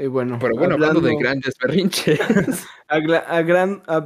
[0.00, 2.20] Y bueno, Pero bueno, hablando, de grandes berrinches.
[2.88, 3.82] a, a gran.
[3.88, 3.96] A,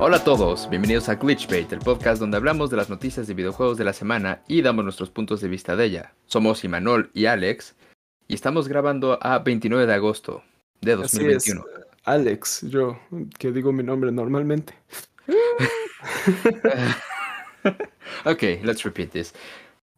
[0.00, 3.78] Hola a todos, bienvenidos a Glitchbait, el podcast donde hablamos de las noticias de videojuegos
[3.78, 6.14] de la semana y damos nuestros puntos de vista de ella.
[6.26, 7.76] Somos Imanol y Alex
[8.26, 10.42] y estamos grabando a 29 de agosto
[10.82, 11.64] de 2021.
[12.04, 12.98] Alex, yo
[13.38, 14.74] que digo mi nombre normalmente.
[18.24, 19.32] ok, let's repeat this.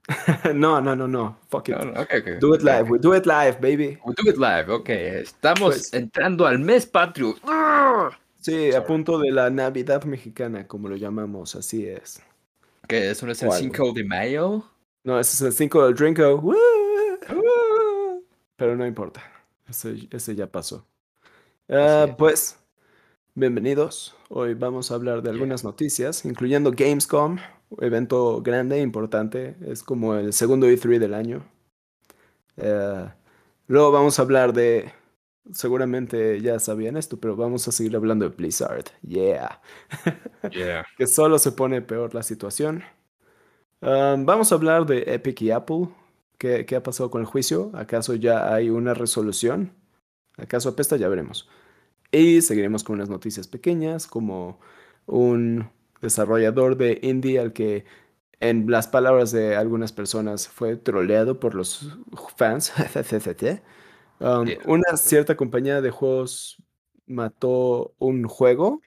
[0.55, 1.37] no, no, no, no.
[1.49, 2.41] Fuck it.
[2.41, 2.91] Do it live.
[2.91, 3.99] We do it live, baby.
[4.05, 4.71] We do it live.
[4.71, 7.37] Ok, estamos pues entrando al mes patrio.
[8.41, 12.21] Sí, a punto de la Navidad mexicana, como lo llamamos, así es.
[12.87, 13.11] ¿Qué?
[13.11, 14.63] ¿Eso no es el 5 de mayo?
[15.05, 16.55] No, ese es el 5 del Drinko.
[18.57, 19.23] Pero no importa.
[19.69, 20.87] Ese, ya pasó.
[21.69, 22.59] Ah, pues,
[23.35, 24.15] bienvenidos.
[24.29, 27.39] Hoy vamos a hablar de algunas noticias, incluyendo Gamescom,
[27.81, 29.57] evento grande, importante.
[29.67, 31.45] Es como el segundo E3 del año.
[32.57, 33.09] Eh,
[33.67, 34.93] luego vamos a hablar de
[35.53, 38.87] seguramente ya sabían esto, pero vamos a seguir hablando de Blizzard.
[39.03, 39.61] Yeah.
[40.53, 40.85] Yeah.
[40.99, 42.85] que solo se pone peor la situación.
[43.81, 45.89] Um, vamos a hablar de Epic y Apple.
[46.39, 47.71] ¿Qué, ¿Qué, ha pasado con el juicio?
[47.75, 49.73] ¿Acaso ya hay una resolución?
[50.37, 50.97] ¿Acaso apesta?
[50.97, 51.49] Ya veremos.
[52.11, 54.61] Y seguiremos con unas noticias pequeñas, como
[55.07, 57.85] un desarrollador de indie al que,
[58.41, 61.99] en las palabras de algunas personas, fue troleado por los
[62.37, 62.73] fans.
[64.21, 66.63] Um, una cierta compañía de juegos
[67.05, 68.81] mató un juego.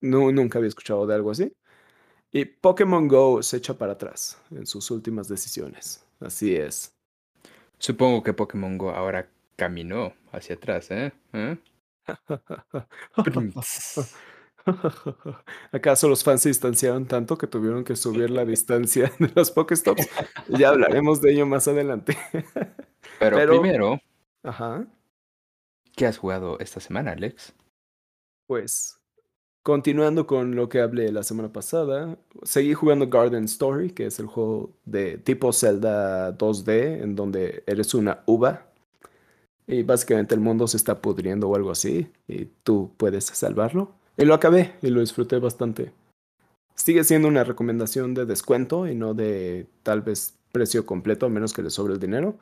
[0.00, 1.52] No, nunca había escuchado de algo así.
[2.30, 6.06] Y Pokémon Go se echa para atrás en sus últimas decisiones.
[6.20, 6.94] Así es.
[7.78, 11.12] Supongo que Pokémon Go ahora caminó hacia atrás, ¿eh?
[11.32, 11.56] ¿Eh?
[15.72, 20.08] ¿Acaso los fans se distanciaron tanto que tuvieron que subir la distancia de los Pokéstops?
[20.48, 22.16] Ya hablaremos de ello más adelante.
[23.18, 24.00] Pero, Pero primero,
[24.42, 24.86] Ajá.
[25.96, 27.54] ¿Qué has jugado esta semana, Alex?
[28.46, 28.99] Pues,
[29.70, 34.26] continuando con lo que hablé la semana pasada, seguí jugando Garden Story, que es el
[34.26, 38.66] juego de tipo Zelda 2D, en donde eres una uva.
[39.68, 43.92] Y básicamente el mundo se está pudriendo o algo así, y tú puedes salvarlo.
[44.16, 45.92] Y lo acabé y lo disfruté bastante.
[46.74, 51.52] Sigue siendo una recomendación de descuento y no de tal vez precio completo, a menos
[51.52, 52.34] que le sobre el dinero.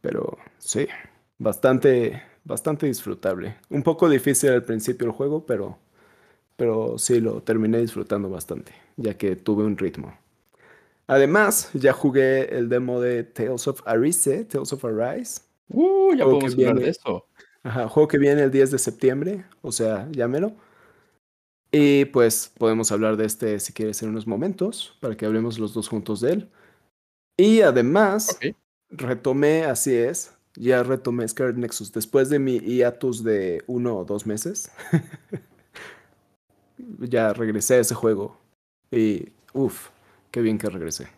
[0.00, 0.86] Pero sí,
[1.36, 3.56] bastante, bastante disfrutable.
[3.70, 5.78] Un poco difícil al principio el juego, pero,
[6.58, 10.18] pero sí lo terminé disfrutando bastante, ya que tuve un ritmo.
[11.06, 15.40] Además, ya jugué el demo de Tales of Arise, Tales of Arise.
[15.68, 17.26] Uh, ya podemos hablar de eso.
[17.62, 20.52] Ajá, juego que viene el 10 de septiembre, o sea, llámelo.
[21.70, 25.74] Y pues podemos hablar de este si quieres en unos momentos, para que hablemos los
[25.74, 26.50] dos juntos de él.
[27.36, 28.36] Y además,
[28.90, 34.26] retomé, así es, ya retomé Scarlet Nexus después de mi hiatus de uno o dos
[34.26, 34.72] meses.
[36.98, 38.38] ya regresé a ese juego
[38.90, 39.90] y uff,
[40.30, 41.08] qué bien que regresé.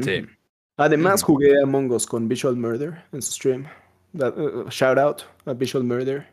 [0.00, 0.26] Sí.
[0.76, 3.66] Además jugué Among Us con Visual Murder en su stream.
[4.12, 6.26] Uh, uh, shout out a Visual Murder.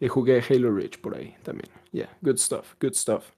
[0.00, 1.70] Y jugué Halo Reach por ahí también.
[1.92, 3.30] Yeah, good stuff, good stuff.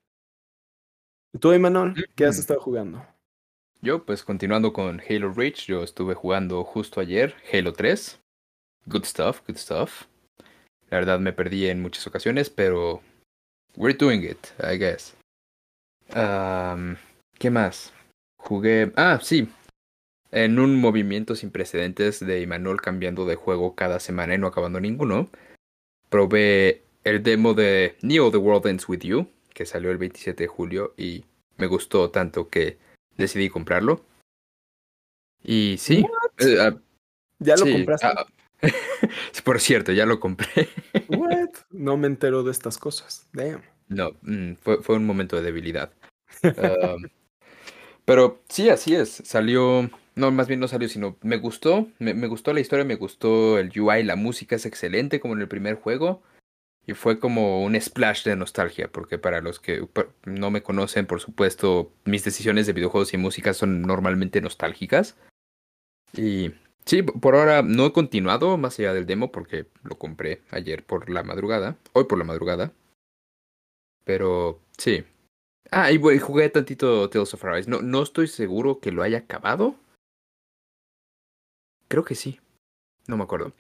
[1.35, 3.05] ¿Y tú, Emanuel, qué has estado jugando?
[3.83, 8.19] Yo, pues continuando con Halo Reach, yo estuve jugando justo ayer Halo 3.
[8.87, 10.07] Good stuff, good stuff.
[10.91, 13.03] La verdad me perdí en muchas ocasiones, pero
[13.77, 15.15] we're doing it, I guess.
[17.39, 17.93] ¿Qué más?
[18.39, 18.93] Jugué.
[18.97, 19.49] Ah, sí.
[20.31, 24.81] En un movimiento sin precedentes de Imanol cambiando de juego cada semana y no acabando
[24.81, 25.29] ninguno,
[26.09, 30.49] probé el demo de Neo The World Ends With You, que salió el 27 de
[30.49, 31.25] julio y
[31.57, 32.79] me gustó tanto que
[33.17, 34.05] decidí comprarlo.
[35.43, 36.05] Y sí.
[36.39, 36.77] Eh, ah,
[37.39, 38.07] ¿Ya lo compraste?
[38.07, 38.27] Ah,
[39.45, 40.69] por cierto, ya lo compré.
[41.09, 41.51] What?
[41.71, 43.29] No me entero de estas cosas.
[43.33, 43.63] Damn.
[43.89, 45.93] No, mm, fue, fue un momento de debilidad.
[48.05, 49.23] pero sí, así es.
[49.25, 49.91] Salió.
[50.15, 51.89] No, más bien no salió, sino me gustó.
[51.99, 55.41] Me, me, gustó la historia, me gustó el UI, la música es excelente como en
[55.41, 56.23] el primer juego.
[56.87, 59.87] Y fue como un splash de nostalgia, porque para los que
[60.25, 65.17] no me conocen, por supuesto, mis decisiones de videojuegos y música son normalmente nostálgicas.
[66.13, 66.53] Y
[66.87, 71.11] sí, por ahora no he continuado más allá del demo porque lo compré ayer por
[71.11, 72.73] la madrugada, hoy por la madrugada.
[74.05, 75.05] Pero sí.
[75.71, 77.69] Ah, y jugué tantito Tales of Arise.
[77.69, 79.75] No, no estoy seguro que lo haya acabado.
[81.89, 82.41] Creo que sí.
[83.09, 83.53] No me acuerdo.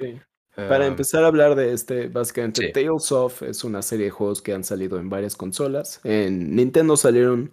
[0.55, 2.73] Para Um, empezar a hablar de este, básicamente sí.
[2.73, 6.01] Tales of es una serie de juegos que han salido en varias consolas.
[6.05, 7.51] En Nintendo salieron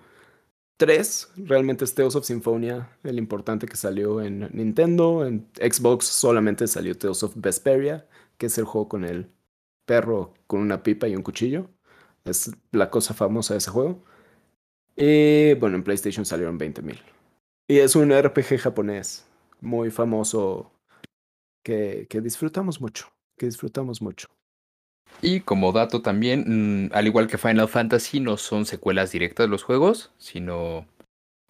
[0.77, 5.25] tres, realmente es Tales of Symphonia, el importante que salió en Nintendo.
[5.25, 9.29] En Xbox solamente salió Tales of Vesperia, que es el juego con el
[9.85, 11.69] perro con una pipa y un cuchillo.
[12.25, 14.03] Es la cosa famosa de ese juego.
[14.95, 16.99] Y bueno, en PlayStation salieron 20.000.
[17.67, 19.25] Y es un RPG japonés
[19.61, 20.71] muy famoso
[21.63, 24.27] que, que disfrutamos mucho, que disfrutamos mucho.
[25.21, 29.49] Y como dato también, mm, al igual que Final Fantasy, no son secuelas directas de
[29.49, 30.85] los juegos, sino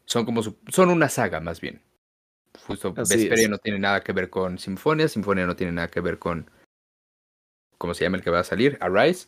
[0.06, 1.82] son como su- son una saga más bien.
[2.68, 3.50] Justo Así Vesperia es.
[3.50, 6.50] no tiene nada que ver con Sinfonia, Sinfonia no tiene nada que ver con
[7.80, 8.78] ¿cómo se llama el que va a salir?
[8.80, 9.28] Arise,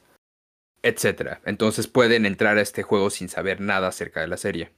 [0.84, 1.42] etcétera.
[1.46, 4.72] Entonces pueden entrar a este juego sin saber nada acerca de la serie.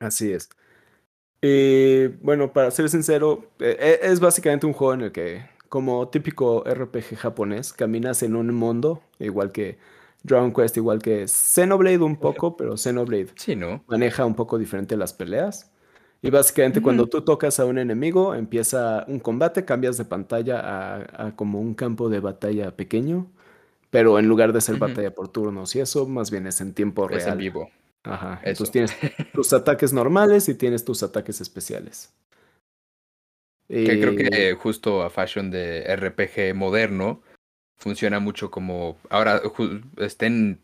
[0.00, 0.48] Así es.
[1.42, 6.08] Y bueno, para ser sincero, eh, eh, es básicamente un juego en el que, como
[6.08, 9.78] típico RPG japonés, caminas en un mundo, igual que
[10.22, 13.84] Dragon Quest, igual que Xenoblade un poco, pero Xenoblade Sí, ¿no?
[13.86, 15.72] maneja un poco diferente las peleas.
[16.22, 21.28] Y básicamente cuando tú tocas a un enemigo, empieza un combate, cambias de pantalla a,
[21.28, 23.30] a como un campo de batalla pequeño,
[23.90, 27.08] pero en lugar de ser batalla por turnos y eso, más bien es en tiempo
[27.08, 27.38] Es en real.
[27.38, 27.70] vivo,
[28.04, 28.40] Ajá.
[28.42, 28.50] eso.
[28.50, 28.96] Entonces tienes
[29.32, 32.14] tus ataques normales y tienes tus ataques especiales.
[33.68, 37.22] Que creo que justo a fashion de RPG moderno
[37.76, 39.40] funciona mucho como ahora
[39.98, 40.60] estén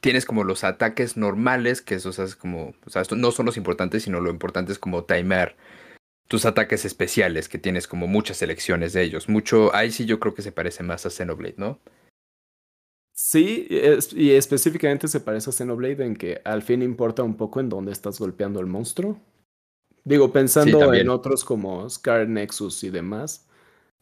[0.00, 3.56] tienes como los ataques normales que esos es como o sea esto no son los
[3.56, 5.56] importantes sino lo importante es como timer
[6.28, 10.34] tus ataques especiales que tienes como muchas selecciones de ellos mucho ahí sí yo creo
[10.34, 11.78] que se parece más a Xenoblade no
[13.12, 17.60] sí, es- y específicamente se parece a Xenoblade en que al fin importa un poco
[17.60, 19.20] en dónde estás golpeando al monstruo.
[20.06, 23.46] Digo, sí pensando en otros como Scar Nexus y demás,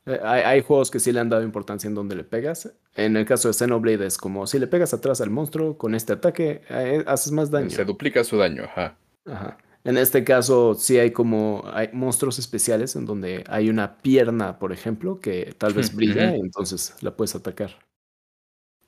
[0.05, 2.71] eh, hay, hay juegos que sí le han dado importancia en dónde le pegas.
[2.95, 6.13] En el caso de Xenoblade es como si le pegas atrás al monstruo con este
[6.13, 7.85] ataque, eh, haces más se daño.
[7.87, 9.57] duplica su daño ajá Ajá.
[9.85, 14.73] En este caso sí hay como hay monstruos especiales en donde hay una pierna, por
[14.73, 17.79] ejemplo, que tal vez brilla Ujú, y entonces la puedes atacar.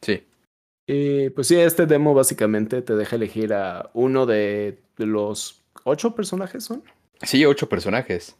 [0.02, 0.26] sí
[0.86, 6.64] Y pues sí, este demo básicamente te deja elegir a uno de los ocho personajes,
[6.64, 6.82] ¿son?
[7.22, 8.36] Sí ocho personajes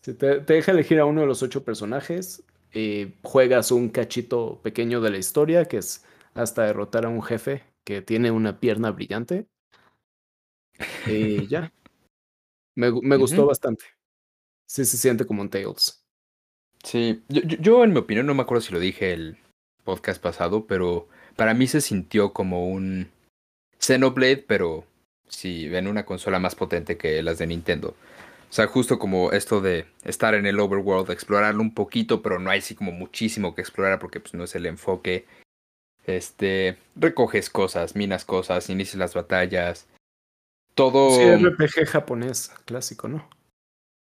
[0.00, 2.42] te, te deja elegir a uno de los ocho personajes
[2.72, 6.04] y juegas un cachito pequeño de la historia, que es
[6.34, 9.46] hasta derrotar a un jefe que tiene una pierna brillante.
[11.06, 11.72] Y ya,
[12.76, 13.84] me, gu- me gustó bastante.
[14.66, 16.04] Sí se siente como un Tales.
[16.82, 19.36] Sí, yo, yo, yo, en mi opinión no me acuerdo si lo dije el
[19.84, 23.10] podcast pasado, pero para mí se sintió como un
[23.78, 24.84] Xenoblade, pero
[25.30, 27.94] sí, en una consola más potente que las de Nintendo.
[28.50, 32.50] O sea, justo como esto de estar en el overworld, explorarlo un poquito, pero no
[32.50, 35.24] hay así como muchísimo que explorar porque pues no es el enfoque.
[36.04, 39.80] Este, recoges cosas, minas cosas, inicias las batallas.
[39.80, 39.86] Sí,
[40.74, 43.28] Todo RPG japonés clásico, ¿no?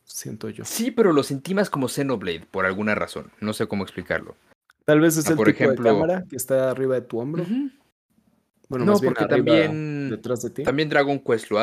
[0.04, 0.64] Siento yo.
[0.64, 3.30] Sí, pero lo sentí más como Xenoblade por alguna razón.
[3.40, 4.34] No sé cómo explicarlo.
[4.84, 7.44] Tal vez es Ah, el por tipo de cámara que está arriba de tu hombro.
[8.72, 10.62] Bueno, No, más bien porque arriba también detrás de ti.
[10.62, 11.62] también Dragon Quest lo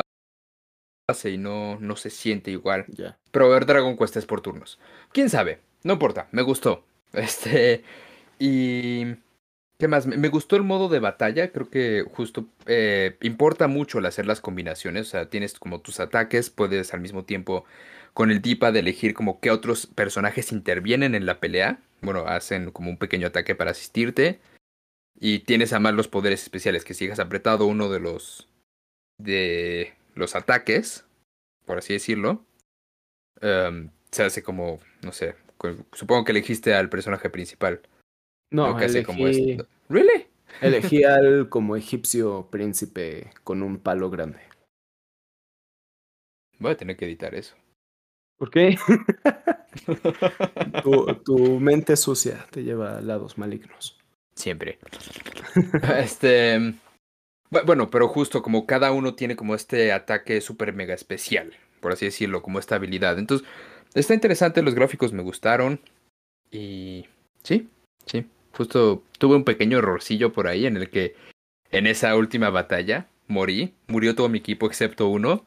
[1.08, 2.86] hace y no no se siente igual.
[2.86, 3.18] Ya.
[3.32, 4.78] Pero ver Dragon Quest es por turnos.
[5.10, 5.58] ¿Quién sabe?
[5.82, 6.84] No importa, me gustó.
[7.12, 7.82] Este
[8.38, 9.06] y
[9.78, 10.06] ¿qué más?
[10.06, 14.40] Me gustó el modo de batalla, creo que justo eh, importa mucho el hacer las
[14.40, 17.64] combinaciones, o sea, tienes como tus ataques, puedes al mismo tiempo
[18.14, 21.80] con el D-pad elegir como qué otros personajes intervienen en la pelea.
[22.02, 24.38] Bueno, hacen como un pequeño ataque para asistirte.
[25.22, 28.48] Y tienes además los poderes especiales, que si dejas apretado uno de los
[29.18, 31.04] de los ataques,
[31.66, 32.42] por así decirlo,
[33.42, 35.36] em, se hace como, no sé,
[35.92, 37.82] supongo que elegiste al personaje principal,
[38.50, 38.76] No, ¿no?
[38.78, 39.66] Que hace como elegí, esto.
[39.90, 40.26] ¿Really?
[40.62, 44.40] elegí al como egipcio príncipe con un palo grande.
[46.58, 47.54] Voy a tener que editar eso.
[48.38, 48.78] ¿Por qué?
[50.82, 53.99] Tu, tu mente sucia te lleva a lados malignos.
[54.40, 54.78] Siempre.
[55.98, 56.58] Este.
[57.50, 61.92] bu- Bueno, pero justo como cada uno tiene como este ataque super mega especial, por
[61.92, 63.18] así decirlo, como esta habilidad.
[63.18, 63.46] Entonces,
[63.94, 65.80] está interesante, los gráficos me gustaron.
[66.50, 67.06] Y.
[67.42, 67.68] Sí,
[68.06, 68.26] sí.
[68.52, 71.14] Justo tuve un pequeño errorcillo por ahí en el que
[71.70, 73.74] en esa última batalla morí.
[73.86, 75.44] Murió todo mi equipo excepto uno.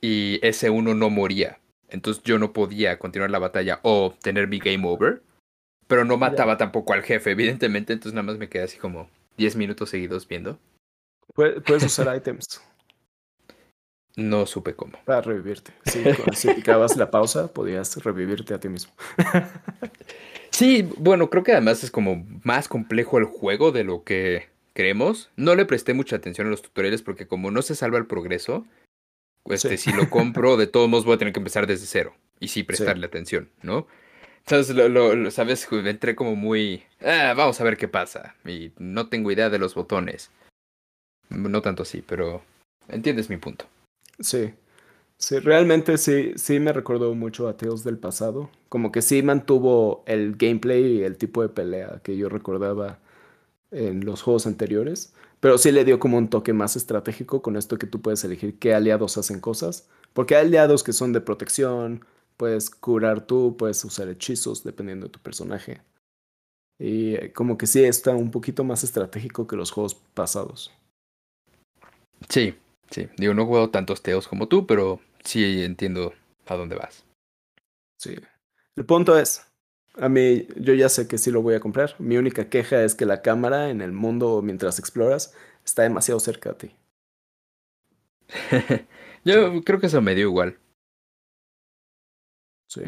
[0.00, 1.58] Y ese uno no moría.
[1.88, 5.22] Entonces yo no podía continuar la batalla o tener mi game over.
[5.86, 7.92] Pero no mataba tampoco al jefe, evidentemente.
[7.92, 10.58] Entonces nada más me quedé así como 10 minutos seguidos viendo.
[11.34, 12.62] Pue- Puedes usar items
[14.16, 14.98] No supe cómo.
[15.04, 15.72] para revivirte.
[15.86, 16.02] Sí,
[16.34, 18.92] si picabas la pausa, podías revivirte a ti mismo.
[20.50, 25.30] Sí, bueno, creo que además es como más complejo el juego de lo que creemos.
[25.34, 28.64] No le presté mucha atención a los tutoriales porque como no se salva el progreso,
[29.46, 29.90] este, Sí.
[29.90, 32.14] si lo compro, de todos modos voy a tener que empezar desde cero.
[32.38, 33.88] Y sí prestarle atención, ¿no?
[34.46, 35.66] Entonces, lo, lo- ¿sabes?
[35.72, 36.82] Entré como muy...
[37.00, 38.34] Ah, vamos a ver qué pasa.
[38.44, 40.30] Y no tengo idea de los botones.
[41.30, 42.42] No tanto así, pero...
[42.88, 43.64] Entiendes mi punto.
[44.20, 44.52] Sí.
[45.16, 48.50] Sí, realmente sí, sí me recordó mucho a Tales del pasado.
[48.68, 52.98] Como que sí mantuvo el gameplay y el tipo de pelea que yo recordaba
[53.70, 55.14] en los juegos anteriores.
[55.40, 58.58] Pero sí le dio como un toque más estratégico con esto que tú puedes elegir
[58.58, 59.88] qué aliados hacen cosas.
[60.12, 62.04] Porque hay aliados que son de protección,
[62.44, 65.80] puedes curar tú, puedes usar hechizos dependiendo de tu personaje.
[66.78, 70.70] Y eh, como que sí está un poquito más estratégico que los juegos pasados.
[72.28, 72.54] Sí,
[72.90, 73.08] sí.
[73.16, 76.12] Digo, no he jugado tantos teos como tú, pero sí entiendo
[76.44, 77.06] a dónde vas.
[77.98, 78.14] Sí.
[78.76, 79.46] El punto es,
[79.94, 81.94] a mí, yo ya sé que sí lo voy a comprar.
[81.98, 85.32] Mi única queja es que la cámara en el mundo mientras exploras
[85.64, 86.76] está demasiado cerca de ti.
[89.24, 90.58] Yo creo que eso me dio igual.
[92.74, 92.80] Sí.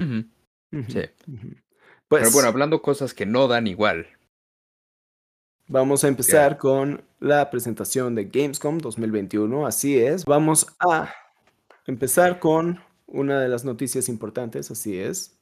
[0.88, 1.00] Sí.
[1.28, 1.48] ujú.
[1.48, 1.60] Pero
[2.08, 4.06] Pues bueno, hablando cosas que no dan igual.
[5.68, 9.66] vamos a empezar con la presentación de Gamescom 2021.
[9.66, 10.24] Así es.
[10.24, 11.12] Vamos a
[11.86, 14.70] empezar con una de las noticias importantes.
[14.70, 15.38] Así es.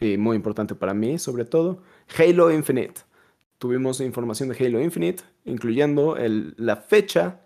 [0.00, 1.82] Y muy importante para mí, sobre todo.
[2.18, 3.02] Halo Infinite.
[3.58, 7.40] Tuvimos información de Halo Infinite, incluyendo el- la fecha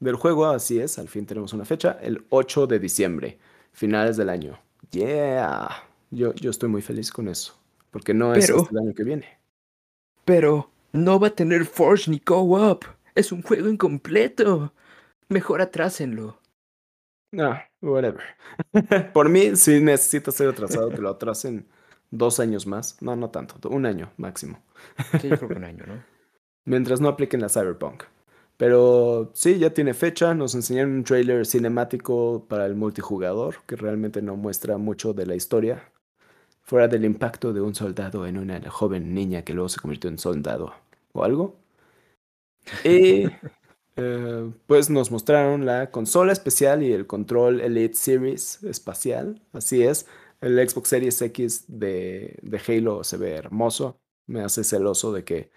[0.00, 0.46] del juego.
[0.46, 1.98] Así es, al fin tenemos una fecha.
[2.00, 3.38] El 8 de diciembre,
[3.72, 4.58] finales del año.
[4.90, 5.68] Yeah.
[6.10, 7.54] Yo, yo estoy muy feliz con eso.
[7.90, 9.38] Porque no es hasta el año que viene.
[10.24, 12.84] Pero no va a tener Forge ni Co-op.
[13.14, 14.72] Es un juego incompleto.
[15.28, 16.38] Mejor atrásenlo.
[17.38, 18.22] Ah, whatever.
[19.12, 21.66] Por mí, si necesita ser atrasado, que lo atrasen
[22.10, 23.00] dos años más.
[23.00, 24.62] No, no tanto, un año máximo.
[25.20, 26.02] Sí, yo creo que un año, ¿no?
[26.64, 28.04] Mientras no apliquen la Cyberpunk.
[28.56, 30.34] Pero sí, ya tiene fecha.
[30.34, 35.34] Nos enseñaron un trailer cinemático para el multijugador que realmente no muestra mucho de la
[35.34, 35.90] historia.
[36.62, 40.18] Fuera del impacto de un soldado en una joven niña que luego se convirtió en
[40.18, 40.74] soldado
[41.12, 41.56] o algo.
[42.84, 43.26] Y
[43.96, 49.42] eh, pues nos mostraron la consola especial y el control Elite Series espacial.
[49.52, 50.06] Así es.
[50.40, 53.98] El Xbox Series X de, de Halo se ve hermoso.
[54.26, 55.50] Me hace celoso de que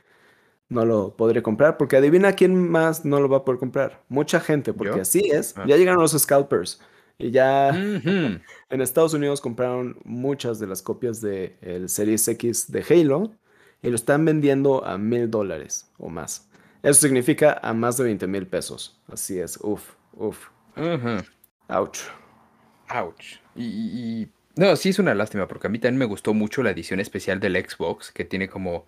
[0.69, 1.77] no lo podré comprar.
[1.77, 4.01] Porque adivina quién más no lo va a poder comprar.
[4.09, 5.01] Mucha gente, porque ¿Yo?
[5.01, 5.53] así es.
[5.57, 5.65] Ah.
[5.67, 6.79] Ya llegaron los scalpers.
[7.17, 8.41] Y ya en
[8.81, 13.31] Estados Unidos compraron muchas de las copias de el Series X de Halo
[13.81, 16.47] y lo están vendiendo a mil dólares o más.
[16.81, 18.97] Eso significa a más de 20 mil pesos.
[19.11, 19.81] Así es, uf,
[20.13, 20.47] uf,
[20.77, 21.17] Ujú.
[21.67, 21.99] ouch.
[22.95, 23.35] Ouch.
[23.55, 26.63] Y, y- y- No, sí es una lástima porque a mí también me gustó mucho
[26.63, 28.85] la edición especial del Xbox que tiene como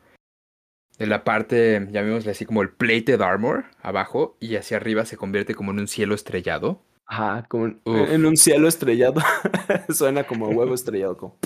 [1.00, 5.56] en la parte, llamémosle así como el plated armor abajo y hacia arriba se convierte
[5.56, 6.82] como en un cielo estrellado.
[7.08, 9.22] Ajá, como en, un cielo estrellado.
[9.90, 11.18] Suena como huevo estrellado.
[11.18, 11.38] Como...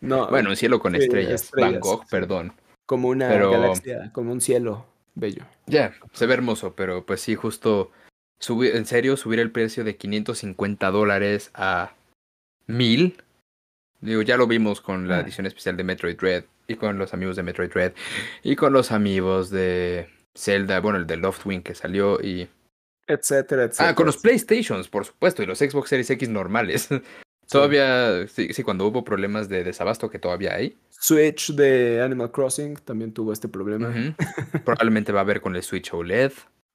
[0.00, 1.50] No, Bueno, un cielo con sí, estrellas.
[1.52, 2.52] Van estrellas, Gogh, perdón.
[2.86, 5.44] como una pero- galaxia, como un cielo bello.
[5.66, 7.90] Ya, se ve hermoso, pero pues sí, justo
[8.38, 11.94] subir, en serio, subir el precio de 550 dólares a
[12.66, 13.22] 1000.
[14.00, 15.20] Digo, ya lo vimos con la Ah.
[15.20, 17.92] edición especial de Metroid Dread y con los amigos de Metroid Dread
[18.42, 22.48] y con los amigos de Zelda, bueno, el de Loftwing que salió y...
[23.06, 23.88] Etcétera, etcétera.
[23.88, 26.88] Ah, con los PlayStations, por supuesto, y los Xbox Series X normales.
[27.50, 32.76] Todavía, sí, sí, cuando hubo problemas de desabasto que todavía hay, Switch de Animal Crossing
[32.76, 33.92] también tuvo este problema.
[34.64, 36.30] probablemente va a haber con el Switch OLED.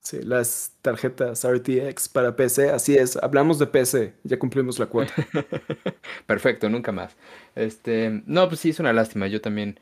[0.05, 5.11] Sí, las tarjetas RTX para PC, así es, hablamos de PC, ya cumplimos la cuota.
[6.27, 7.15] Perfecto, nunca más.
[7.55, 9.25] Este, no, pues sí, es una lástima.
[9.25, 9.79] Yo también.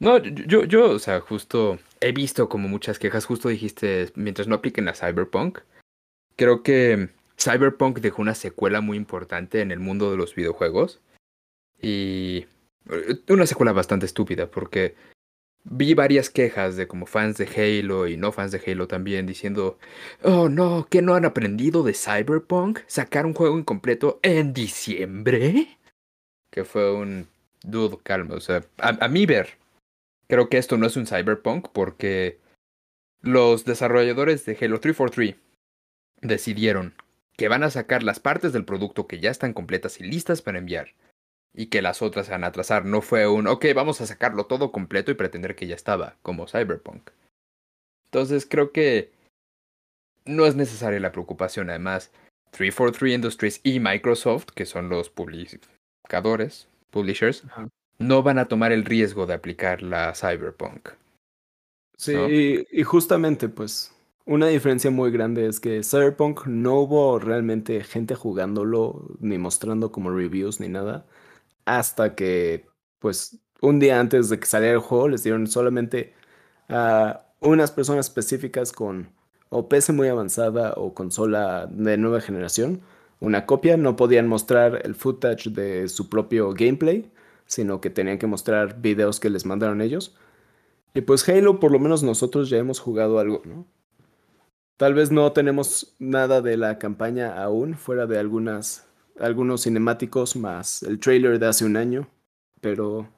[0.00, 3.24] No, yo, yo, o sea, justo he visto como muchas quejas.
[3.24, 5.60] Justo dijiste, mientras no apliquen a Cyberpunk.
[6.34, 11.00] Creo que Cyberpunk dejó una secuela muy importante en el mundo de los videojuegos.
[11.80, 12.46] Y
[12.90, 14.96] eh, una secuela bastante estúpida, porque
[15.64, 19.78] vi varias quejas de como fans de Halo y no fans de Halo también diciendo,
[20.22, 22.80] oh no, ¿que no han aprendido de Cyberpunk?
[22.86, 25.78] ¿Sacar un juego incompleto en diciembre?
[26.50, 27.28] Que fue un
[27.62, 29.50] dude, calma, o sea, a, a mí ver,
[30.28, 32.38] creo que esto no es un Cyberpunk porque
[33.20, 35.36] los desarrolladores de Halo 343
[36.20, 36.94] decidieron
[37.36, 40.58] que van a sacar las partes del producto que ya están completas y listas para
[40.58, 40.92] enviar
[41.54, 42.84] y que las otras se van a atrasar.
[42.84, 46.46] No fue un, ok, vamos a sacarlo todo completo y pretender que ya estaba, como
[46.46, 47.10] Cyberpunk.
[48.06, 49.12] Entonces creo que
[50.24, 51.70] no es necesaria la preocupación.
[51.70, 52.10] Además,
[52.50, 57.68] 343 Industries y Microsoft, que son los publicadores, publishers, Ajá.
[57.98, 60.90] no van a tomar el riesgo de aplicar la Cyberpunk.
[61.96, 62.28] Sí, ¿no?
[62.28, 63.94] y, y justamente, pues,
[64.24, 70.10] una diferencia muy grande es que Cyberpunk no hubo realmente gente jugándolo, ni mostrando como
[70.10, 71.06] reviews ni nada,
[71.64, 72.66] hasta que,
[72.98, 76.14] pues, un día antes de que saliera el juego, les dieron solamente
[76.68, 79.10] a unas personas específicas con
[79.50, 82.82] o PC muy avanzada o consola de nueva generación
[83.22, 83.76] una copia.
[83.76, 87.10] No podían mostrar el footage de su propio gameplay,
[87.46, 90.14] sino que tenían que mostrar videos que les mandaron ellos.
[90.94, 93.66] Y pues Halo, por lo menos nosotros ya hemos jugado algo, ¿no?
[94.76, 98.86] Tal vez no tenemos nada de la campaña aún, fuera de algunas,
[99.18, 102.08] algunos cinemáticos más el trailer de hace un año,
[102.60, 103.08] pero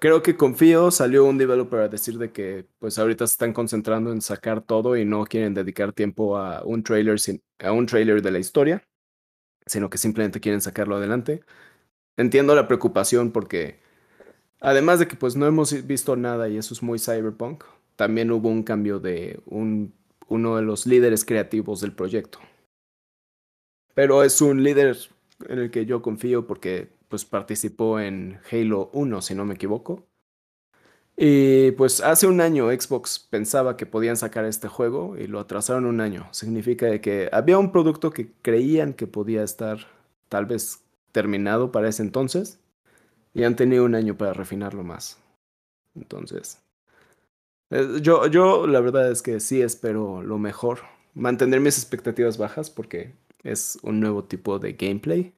[0.00, 4.12] creo que confío, salió un developer a decir de que pues ahorita se están concentrando
[4.12, 8.22] en sacar todo y no quieren dedicar tiempo a un trailer, sin, a un trailer
[8.22, 8.86] de la historia,
[9.66, 11.42] sino que simplemente quieren sacarlo adelante.
[12.16, 13.80] Entiendo la preocupación porque
[14.60, 17.64] además de que pues no hemos visto nada y eso es muy cyberpunk,
[17.96, 19.94] también hubo un cambio de un,
[20.28, 22.40] uno de los líderes creativos del proyecto.
[23.94, 24.96] Pero es un líder
[25.48, 30.06] en el que yo confío porque pues participó en Halo 1, si no me equivoco.
[31.16, 35.86] Y pues hace un año Xbox pensaba que podían sacar este juego y lo atrasaron
[35.86, 36.26] un año.
[36.32, 39.78] Significa que había un producto que creían que podía estar
[40.28, 40.80] tal vez
[41.12, 42.58] terminado para ese entonces
[43.32, 45.18] y han tenido un año para refinarlo más.
[45.94, 46.60] Entonces,
[47.70, 50.80] eh, yo, yo la verdad es que sí espero lo mejor.
[51.14, 55.34] Mantener mis expectativas bajas porque es un nuevo tipo de gameplay.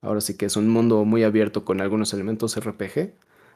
[0.00, 3.14] Ahora sí que es un mundo muy abierto con algunos elementos RPG,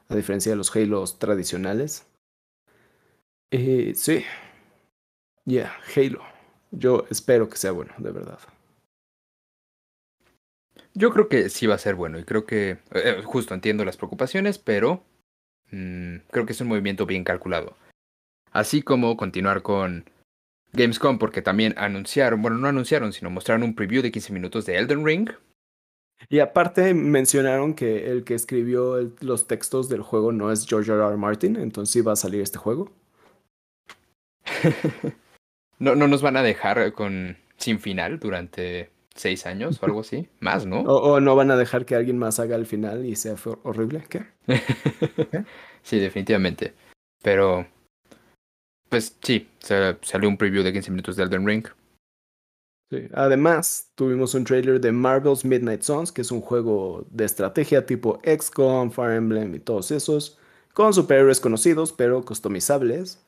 [0.09, 2.07] a diferencia de los Halos tradicionales.
[3.51, 4.25] Y sí,
[5.45, 6.23] ya, yeah, Halo.
[6.71, 8.39] Yo espero que sea bueno, de verdad.
[10.95, 13.97] Yo creo que sí va a ser bueno y creo que, eh, justo entiendo las
[13.97, 15.05] preocupaciones, pero
[15.71, 17.77] mmm, creo que es un movimiento bien calculado.
[18.51, 20.11] Así como continuar con
[20.73, 24.77] Gamescom, porque también anunciaron, bueno, no anunciaron, sino mostraron un preview de 15 minutos de
[24.77, 25.31] Elden Ring.
[26.29, 30.91] Y aparte mencionaron que el que escribió el, los textos del juego no es George
[30.91, 31.01] R.
[31.01, 31.17] R.
[31.17, 32.91] Martin, entonces sí va a salir este juego.
[35.79, 40.29] no, no nos van a dejar con sin final durante seis años o algo así,
[40.41, 40.81] más, ¿no?
[40.81, 44.05] O, o, no van a dejar que alguien más haga el final y sea horrible,
[44.09, 44.25] ¿qué?
[44.47, 45.45] ¿Qué?
[45.83, 46.75] sí, definitivamente.
[47.23, 47.67] Pero,
[48.89, 51.67] pues sí, salió un preview de 15 minutos de Elden Ring.
[52.91, 53.07] Sí.
[53.13, 58.21] Además, tuvimos un trailer de Marvel's Midnight Suns, que es un juego de estrategia tipo
[58.25, 60.39] XCOM, Fire Emblem y todos esos,
[60.73, 63.23] con superhéroes conocidos pero customizables,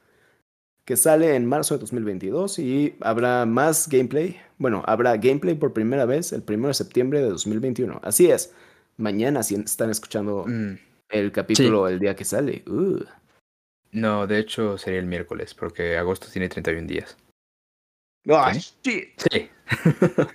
[0.87, 4.41] que sale en marzo de 2022 y habrá más gameplay.
[4.57, 8.01] Bueno, habrá gameplay por primera vez el 1 de septiembre de 2021.
[8.03, 8.55] Así es,
[8.97, 10.79] mañana si están escuchando mm.
[11.11, 11.93] el capítulo sí.
[11.93, 12.65] el día que sale.
[12.67, 13.05] Uh.
[13.93, 17.17] No, de hecho sería el miércoles, porque agosto tiene 31 días.
[18.29, 19.13] Oh, ¿Sí?
[19.17, 19.51] sí.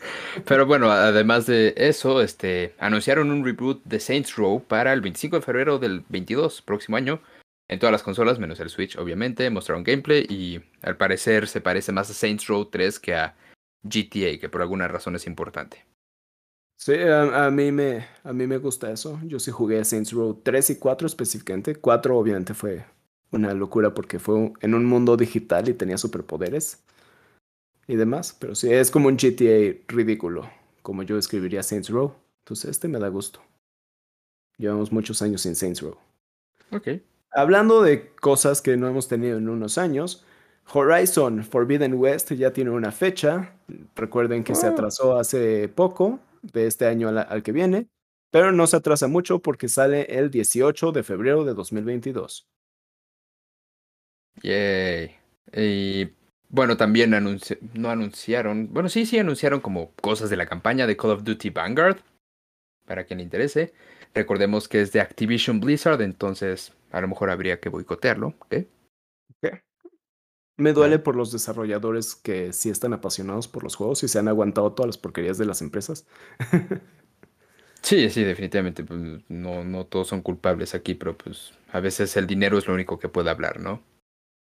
[0.45, 5.37] Pero bueno, además de eso, este, anunciaron un reboot de Saints Row para el 25
[5.37, 7.21] de febrero del 22, próximo año,
[7.67, 9.49] en todas las consolas, menos el Switch, obviamente.
[9.49, 13.35] Mostraron gameplay y al parecer se parece más a Saints Row 3 que a
[13.83, 15.85] GTA, que por alguna razón es importante.
[16.77, 19.19] Sí, a, a, mí me, a mí me gusta eso.
[19.23, 21.75] Yo sí jugué Saints Row 3 y 4 específicamente.
[21.75, 22.85] 4 obviamente fue
[23.31, 26.83] una locura porque fue en un mundo digital y tenía superpoderes
[27.87, 30.49] y demás, pero sí, es como un GTA ridículo,
[30.81, 32.15] como yo escribiría Saints Row.
[32.43, 33.41] Entonces, este me da gusto.
[34.57, 35.97] Llevamos muchos años sin Saints Row.
[36.71, 36.89] Ok.
[37.31, 40.25] Hablando de cosas que no hemos tenido en unos años,
[40.73, 43.53] Horizon Forbidden West ya tiene una fecha.
[43.95, 44.55] Recuerden que oh.
[44.55, 47.87] se atrasó hace poco, de este año al, al, que viene,
[48.31, 52.47] pero no se atrasa mucho porque sale el 18 de febrero de 2022.
[54.41, 55.15] Yay.
[55.53, 56.09] Y
[56.49, 60.97] bueno, también anunci no anunciaron, bueno, sí, sí anunciaron como cosas de la campaña de
[60.97, 61.97] Call of Duty Vanguard,
[62.85, 63.73] para quien le interese.
[64.13, 68.35] Recordemos que es de Activision Blizzard, entonces a lo mejor habría que boicotearlo.
[68.39, 68.69] ¿okay?
[69.37, 69.59] Okay.
[70.57, 74.29] Me duele por los desarrolladores que sí están apasionados por los juegos y se han
[74.29, 76.07] aguantado todas las porquerías de las empresas.
[77.81, 78.85] sí, sí, definitivamente.
[78.85, 82.73] Pues, no, no todos son culpables aquí, pero pues a veces el dinero es lo
[82.73, 83.83] único que puede hablar, ¿no?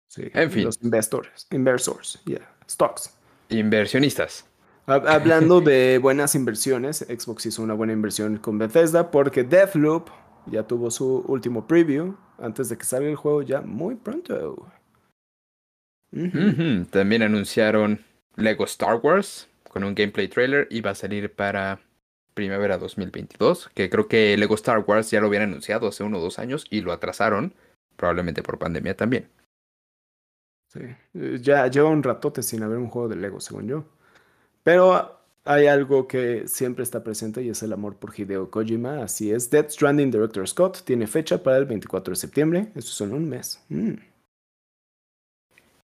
[0.08, 0.64] Sí, en fin.
[0.64, 3.16] Los inversores, inversors, yeah, stocks.
[3.48, 4.46] Inversionistas.
[4.86, 10.08] Hablando de buenas inversiones, Xbox hizo una buena inversión con Bethesda porque Deathloop
[10.46, 14.68] ya tuvo su último preview antes de que salga el juego ya muy pronto.
[16.12, 16.88] Uh -huh.
[16.90, 18.04] También anunciaron
[18.36, 21.80] Lego Star Wars con un gameplay trailer y va a salir para
[22.34, 26.20] primavera 2022, que creo que Lego Star Wars ya lo habían anunciado hace uno o
[26.20, 27.54] dos años y lo atrasaron,
[27.96, 29.28] probablemente por pandemia también.
[30.68, 30.80] Sí,
[31.14, 33.84] eh, ya lleva un ratote sin haber un juego de Lego, según yo.
[34.62, 39.02] Pero hay algo que siempre está presente y es el amor por Hideo Kojima.
[39.02, 42.72] Así es, Death Stranding Director Scott tiene fecha para el 24 de septiembre.
[42.74, 43.62] Eso son un mes.
[43.68, 43.94] Mm.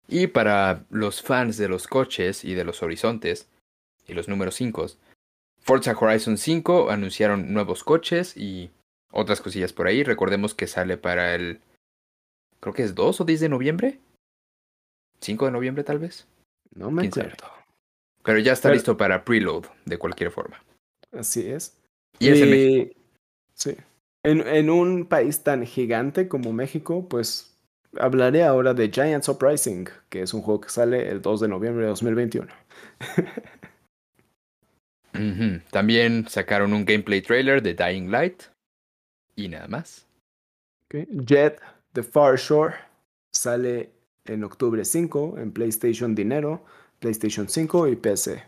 [0.07, 3.47] Y para los fans de los coches y de los horizontes
[4.07, 4.87] y los números 5,
[5.59, 8.71] Forza Horizon 5 anunciaron nuevos coches y
[9.11, 10.03] otras cosillas por ahí.
[10.03, 11.59] Recordemos que sale para el.
[12.59, 13.99] Creo que es 2 o 10 de noviembre.
[15.21, 16.27] 5 de noviembre, tal vez.
[16.73, 17.47] No me acuerdo.
[18.23, 20.61] Pero ya está listo para preload, de cualquier forma.
[21.11, 21.77] Así es.
[22.19, 22.93] Y, es en
[23.53, 23.75] Sí.
[24.23, 27.57] En, en un país tan gigante como México, pues
[27.97, 31.83] hablaré ahora de Giants Uprising, que es un juego que sale el 2 de noviembre
[31.83, 32.47] de 2021.
[35.71, 38.43] También sacaron un gameplay trailer de Dying Light
[39.35, 40.05] y nada más.
[40.91, 41.59] Jet
[41.93, 42.75] The Far Shore
[43.33, 43.89] sale
[44.29, 46.63] en octubre 5 en PlayStation Dinero,
[46.99, 48.43] PlayStation 5 y PC.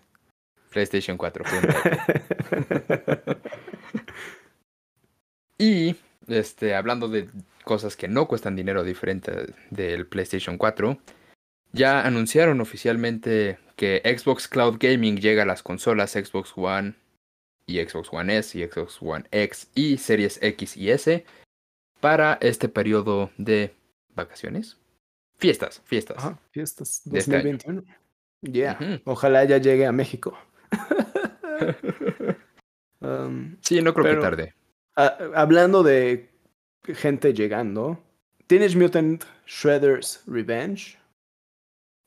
[0.69, 1.43] PlayStation 4.
[5.57, 5.95] y
[6.27, 7.29] este, hablando de
[7.63, 10.97] cosas que no cuestan dinero diferente del PlayStation 4,
[11.73, 16.95] ya anunciaron oficialmente que Xbox Cloud Gaming llega a las consolas Xbox One
[17.65, 21.25] y Xbox One S y Xbox One X y Series X y S
[21.99, 23.73] para este periodo de
[24.15, 24.80] vacaciones.
[25.41, 26.35] Fiestas, fiestas.
[26.51, 27.79] fiestas 2021.
[28.43, 30.37] Este ya, ojalá ya llegue a México.
[33.03, 34.53] Um, sí, no creo que tarde.
[35.33, 36.29] hablando de
[36.83, 37.97] gente llegando,
[38.45, 40.99] Teenage Mutant Shredder's Revenge.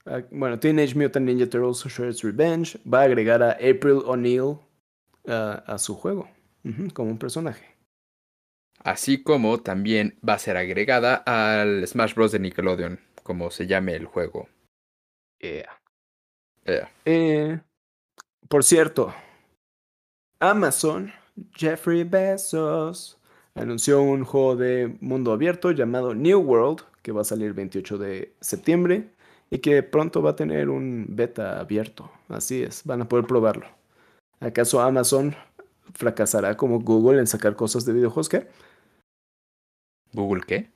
[0.07, 4.57] Ah, bueno, Teenage Mutant Ninja Turtles Shredder's Revenge va a agregar a April O'Neil
[5.27, 6.29] ah, a su juego
[6.93, 7.75] como un personaje.
[8.85, 12.33] Así como también va a ser agregada al Smash Bros.
[12.33, 14.49] de Nickelodeon, como se llame el juego.
[15.41, 15.81] Yeah.
[17.05, 17.59] Eh,
[18.49, 19.13] por cierto,
[20.39, 21.13] Amazon,
[21.57, 23.19] Jeffrey Bezos,
[23.55, 27.99] anunció un juego de mundo abierto llamado New World, que va a salir el 28
[27.99, 29.11] de septiembre
[29.51, 32.11] y que pronto va a tener un beta abierto.
[32.29, 33.67] Así es, van a poder probarlo.
[34.41, 35.35] ¿Acaso Amazon
[35.95, 38.29] fracasará como Google en sacar cosas de videojuegos?
[38.29, 38.49] ¿Qué?
[40.13, 40.74] ¿Google qué?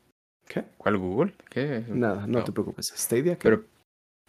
[0.49, 0.65] ¿Qué?
[0.77, 1.35] ¿Cuál Google?
[1.51, 1.85] ¿Qué?
[1.89, 2.93] Nada, no, te preocupes.
[2.97, 3.37] Stadia.
[3.37, 3.43] ¿qué?
[3.43, 3.65] Pero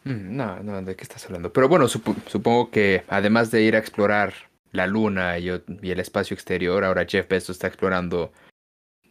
[0.03, 1.51] Mm, no, no, ¿de qué estás hablando?
[1.51, 4.33] Pero bueno, supongo que además de ir a explorar
[4.71, 8.31] la luna y, el espacio exterior, ahora Jeff Bezos está explorando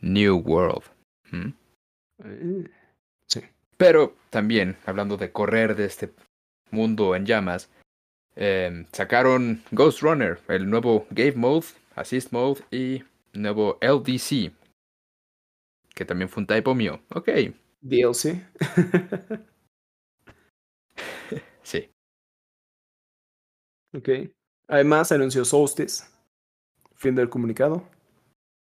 [0.01, 0.85] New World.
[2.25, 2.65] Eh,
[3.27, 3.43] sí.
[3.77, 6.11] Pero también, hablando de correr de este
[6.71, 7.71] mundo en llamas,
[8.37, 11.67] em, sacaron Ghost Runner, el nuevo Game Mode,
[11.97, 14.53] Assist Mode y nuevo LDC,
[15.99, 17.01] que también fue un typo mío.
[17.11, 17.29] Ok.
[17.83, 18.41] DLC.
[21.63, 21.91] Sí.
[23.95, 24.09] Ok.
[24.69, 26.03] Además, anunció Solstice.
[26.95, 27.87] Fin del comunicado.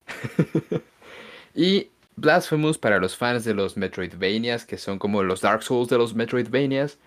[1.54, 6.00] y Blasphemous para los fans de los Metroidvanias, que son como los Dark Souls de
[6.00, 6.98] los Metroidvanias,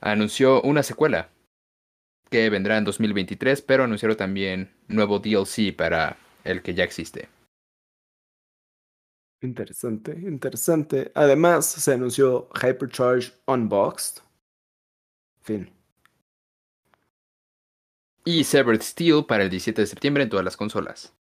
[0.00, 1.28] anunció una secuela
[2.30, 7.28] que vendrá en 2023, pero anunciaron también nuevo DLC para el que ya existe.
[9.42, 11.12] Interesante, interesante.
[11.14, 14.22] Además, se anunció Hypercharge Unboxed,
[15.42, 15.70] Fin.
[18.24, 21.14] Y Severed Steel para el 17 de septiembre en todas las consolas.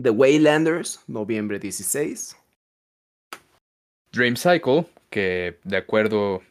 [0.00, 2.36] The Waylanders, noviembre 16.
[4.12, 6.42] Dream Cycle, que de acuerdo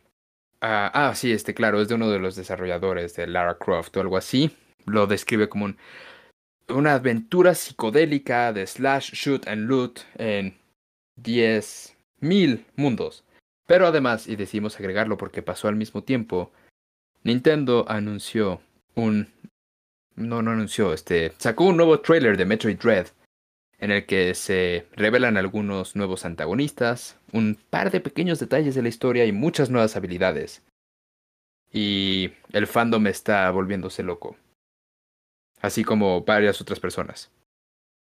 [0.61, 1.09] a...
[1.09, 4.17] Ah, sí, este, claro, es de uno de los desarrolladores de Lara Croft o algo
[4.17, 4.55] así.
[4.85, 5.77] Lo describe como un,
[6.69, 10.57] una aventura psicodélica de slash, shoot and loot en
[11.21, 13.23] 10.000 mundos.
[13.65, 16.51] Pero además, y decimos agregarlo porque pasó al mismo tiempo,
[17.23, 18.61] Nintendo anunció
[18.95, 19.27] un...
[20.15, 21.33] No, no anunció, este...
[21.37, 23.07] Sacó un nuevo trailer de Metroid Dread
[23.79, 28.89] en el que se revelan algunos nuevos antagonistas, un par de pequeños detalles de la
[28.89, 30.63] historia y muchas nuevas habilidades.
[31.71, 34.35] Y el fandom está volviéndose loco.
[35.61, 37.29] Así como varias otras personas.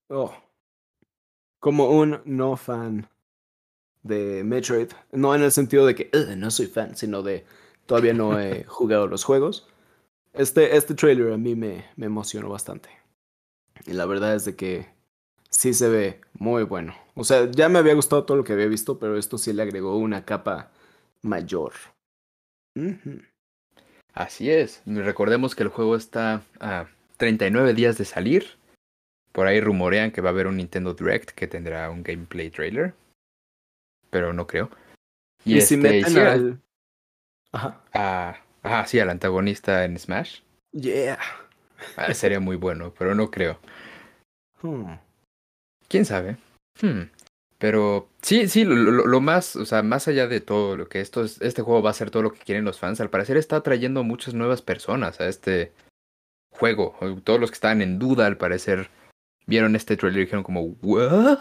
[0.09, 0.33] Oh.
[1.59, 3.09] Como un no fan
[4.03, 4.89] de Metroid.
[5.11, 7.45] No en el sentido de que no soy fan, sino de
[7.85, 9.67] todavía no he jugado los juegos.
[10.33, 12.89] Este, este trailer a mí me, me emocionó bastante.
[13.85, 14.87] Y la verdad es de que
[15.49, 16.95] sí se ve muy bueno.
[17.15, 19.63] O sea, ya me había gustado todo lo que había visto, pero esto sí le
[19.63, 20.71] agregó una capa
[21.21, 21.73] mayor.
[24.13, 24.81] Así es.
[24.85, 28.57] Recordemos que el juego está a 39 días de salir.
[29.31, 32.93] Por ahí rumorean que va a haber un Nintendo Direct que tendrá un gameplay trailer.
[34.09, 34.69] Pero no creo.
[35.43, 36.61] Y, si este, meten sí, al...
[37.51, 37.81] Ajá.
[37.93, 40.39] ah, ajá, sí, al antagonista en Smash.
[40.71, 41.19] Yeah.
[41.97, 43.59] Ah, sería muy bueno, pero no creo.
[44.61, 44.93] Hmm.
[45.87, 46.37] ¿Quién sabe?
[46.81, 47.03] Hmm.
[47.57, 50.99] Pero sí, sí, lo, lo- lo más, o sea, más allá de todo lo que
[51.01, 53.37] esto es, este juego va a ser todo lo que quieren los fans, al parecer
[53.37, 55.71] está atrayendo muchas nuevas personas a este
[56.57, 56.95] juego.
[57.23, 58.89] Todos los que estaban en duda, al parecer,
[59.45, 61.39] vieron este trailer y dijeron como, ¿what?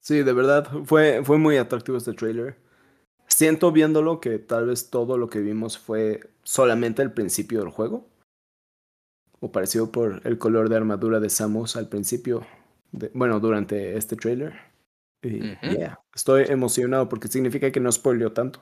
[0.00, 2.56] Sí, de verdad, fue, fue muy atractivo este trailer.
[3.26, 8.06] Siento viéndolo que tal vez todo lo que vimos fue solamente el principio del juego.
[9.40, 12.46] O parecido por el color de armadura de Samus al principio.
[12.92, 14.54] de- bueno, durante este trailer.
[15.22, 18.60] Y yeah, estoy emocionado porque significa que no spoileó tanto.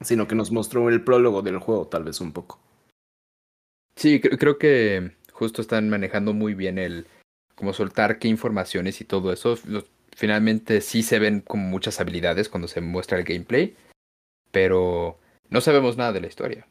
[0.00, 2.58] Sino que nos mostró el prólogo del juego, tal vez un poco.
[3.96, 7.06] Sí, cre- creo que justo están manejando muy bien el
[7.54, 9.58] como soltar qué informaciones y todo eso.
[10.14, 13.74] Finalmente sí se ven como muchas habilidades cuando se muestra el gameplay,
[14.50, 15.18] pero
[15.50, 16.66] no sabemos nada de la historia.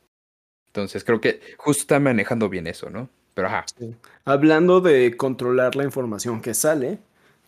[0.67, 3.09] Entonces creo que justo están manejando bien eso, ¿no?
[3.33, 3.65] Pero ajá.
[4.25, 6.99] Hablando de controlar la información que sale,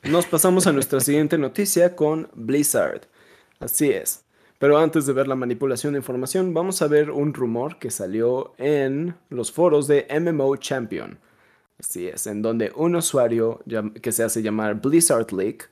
[0.04, 3.02] nos pasamos a nuestra siguiente noticia con Blizzard.
[3.60, 4.24] Así es.
[4.60, 8.54] Pero antes de ver la manipulación de información, vamos a ver un rumor que salió
[8.58, 11.20] en los foros de MMO Champion.
[11.80, 13.62] Así es, en donde un usuario
[14.02, 15.70] que se hace llamar Blizzard Leak,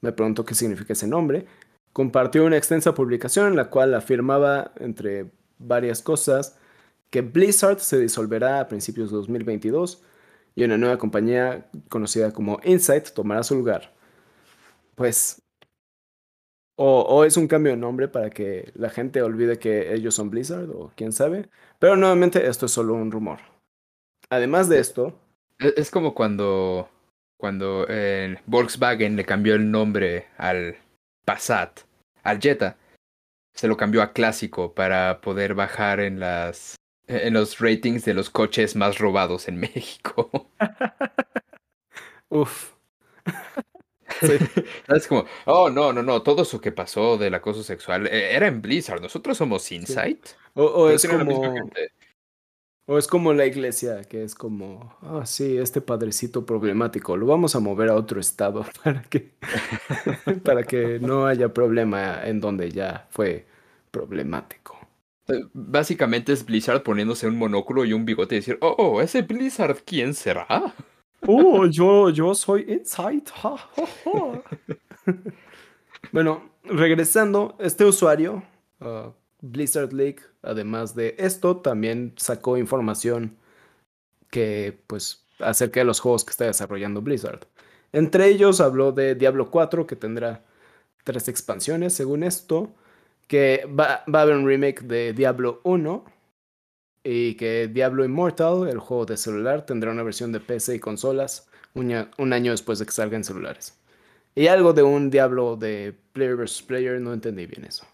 [0.00, 1.46] me pregunto qué significa ese nombre,
[1.92, 6.56] compartió una extensa publicación en la cual afirmaba, entre varias cosas,
[7.10, 10.02] que Blizzard se disolverá a principios de 2022
[10.54, 13.92] y una nueva compañía conocida como Insight tomará su lugar.
[14.94, 15.41] Pues,
[16.76, 20.30] o, o es un cambio de nombre para que la gente olvide que ellos son
[20.30, 23.38] Blizzard o quién sabe, pero nuevamente esto es solo un rumor.
[24.30, 25.18] Además de esto,
[25.58, 26.88] Es, es como cuando,
[27.38, 30.76] cuando eh, Volkswagen le cambió el nombre al
[31.24, 31.80] Passat,
[32.22, 32.76] al Jetta.
[33.54, 36.76] Se lo cambió a clásico para poder bajar en las
[37.08, 40.48] en los ratings de los coches más robados en México.
[42.30, 42.72] uff.
[44.22, 44.38] Sí.
[44.88, 48.46] Es como, oh, no, no, no, todo eso que pasó del acoso sexual eh, era
[48.46, 49.00] en Blizzard.
[49.00, 50.28] Nosotros somos Insight.
[50.54, 51.54] O, es como,
[52.86, 57.54] o es como la iglesia, que es como, ah, sí, este padrecito problemático, lo vamos
[57.54, 59.32] a mover a otro estado para que,
[60.44, 63.46] para que no haya problema en donde ya fue
[63.90, 64.78] problemático.
[65.28, 69.22] Eh, Básicamente es Blizzard poniéndose un monóculo y un bigote y decir, oh, oh, ese
[69.22, 70.74] Blizzard, ¿quién será?
[71.26, 73.30] Oh, yo, yo soy Insight.
[76.12, 78.42] bueno, regresando, este usuario,
[78.80, 83.36] uh, Blizzard League, además de esto, también sacó información
[84.30, 87.46] que, pues, acerca de los juegos que está desarrollando Blizzard.
[87.92, 90.44] Entre ellos habló de Diablo 4, que tendrá
[91.04, 92.74] tres expansiones, según esto,
[93.28, 96.04] que va, va a haber un remake de Diablo 1
[97.04, 101.48] y que Diablo Immortal, el juego de celular, tendrá una versión de PC y consolas
[101.74, 103.78] un, año después de que salga en celulares.
[104.34, 107.86] Y algo de un Diablo de player versus player, no entendí bien eso.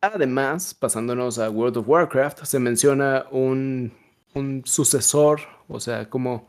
[0.00, 3.92] Además, pasándonos a World of Warcraft, se menciona un,
[4.34, 6.48] un sucesor, o sea, como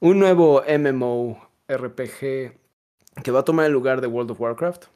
[0.00, 2.52] un nuevo MMO RPG
[3.22, 4.86] que va a tomar el lugar de World of Warcraft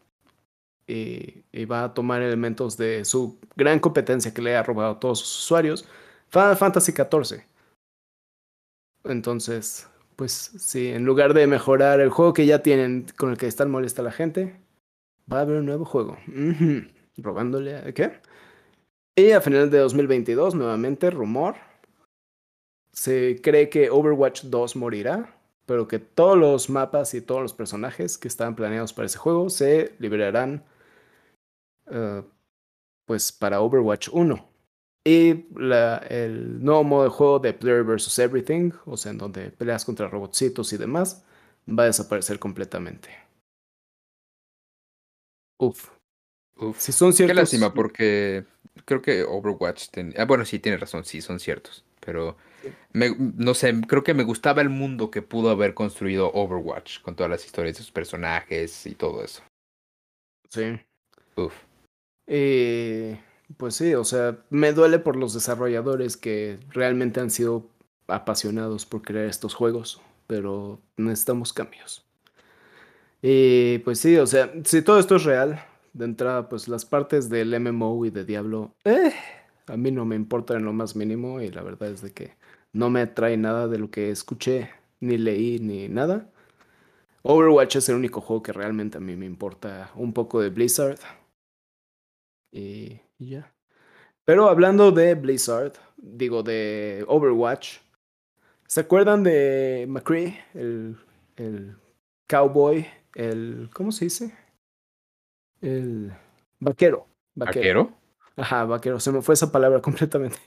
[0.87, 5.01] y, y va a tomar elementos de su gran competencia que le ha robado a
[5.01, 5.87] todos sus usuarios,
[6.29, 7.42] Final Fantasy XIV.
[9.05, 13.47] Entonces, pues sí, en lugar de mejorar el juego que ya tienen, con el que
[13.47, 14.57] están molesta la gente,
[15.31, 16.16] va a haber un nuevo juego.
[17.16, 18.12] Robándole a qué.
[19.14, 21.57] Y a final de 2022, nuevamente, rumor.
[22.92, 25.35] Se cree que Overwatch 2 morirá,
[25.66, 29.51] pero que todos los mapas y todos los personajes que estaban planeados para ese juego
[29.51, 30.64] se liberarán
[31.93, 32.23] eh,
[33.07, 34.49] pues para Overwatch 1.
[35.05, 38.19] Y la- el nuevo modo de juego de Player vs.
[38.21, 41.25] Everything, o sea, en donde peleas contra robotcitos y demás,
[41.69, 43.09] va a desaparecer completamente.
[45.59, 45.91] Uf.
[46.57, 46.79] Uf.
[46.79, 48.45] Si son Qué lástima, porque
[48.85, 49.89] creo que Overwatch...
[49.91, 51.85] ten- Ah, bueno, sí, tiene razón, sí, son ciertos.
[52.01, 52.37] Pero,
[52.93, 57.15] me- no sé, creo que me gustaba el mundo que pudo haber construido Overwatch, con
[57.17, 59.43] todas las historias de sus personajes y todo eso.
[60.49, 60.81] Sí.
[61.37, 61.55] Uf.
[62.35, 63.21] Eh,
[63.59, 67.66] pues sí, o sea, me duele por los desarrolladores que realmente han sido
[68.07, 72.07] apasionados por crear estos juegos, pero necesitamos cambios.
[73.21, 77.29] Y pues sí, o sea, si todo esto es real, de entrada, pues las partes
[77.29, 79.12] del MMO y de Diablo, eh,
[79.66, 82.35] A mí no me importa en lo más mínimo y la verdad es de que
[82.73, 86.31] no me atrae nada de lo que escuché, ni leí, ni nada.
[87.23, 90.99] Overwatch es el único juego que realmente a mí me importa un poco de Blizzard.
[92.53, 93.53] Y, ya.
[94.25, 97.79] Pero hablando de Blizzard, digo de Overwatch,
[98.69, 100.97] ¿se acuerdan de McCree, el,
[101.37, 101.77] el
[102.29, 104.35] cowboy, el, ¿cómo se dice?
[105.61, 106.12] El
[106.61, 107.07] vaquero.
[107.35, 107.93] ¿Vaquero?
[108.37, 109.01] Ajá, vaquero.
[109.01, 110.38] Se me fue esa palabra completamente.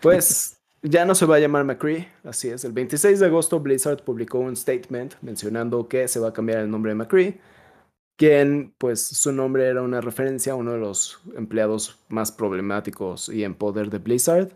[0.00, 2.64] pues ya no se va a llamar McCree, así es.
[2.64, 6.70] El 26 de agosto Blizzard publicó un statement mencionando que se va a cambiar el
[6.70, 7.40] nombre de McCree,
[8.20, 13.44] quien pues su nombre era una referencia a uno de los empleados más problemáticos y
[13.44, 14.50] en poder de Blizzard,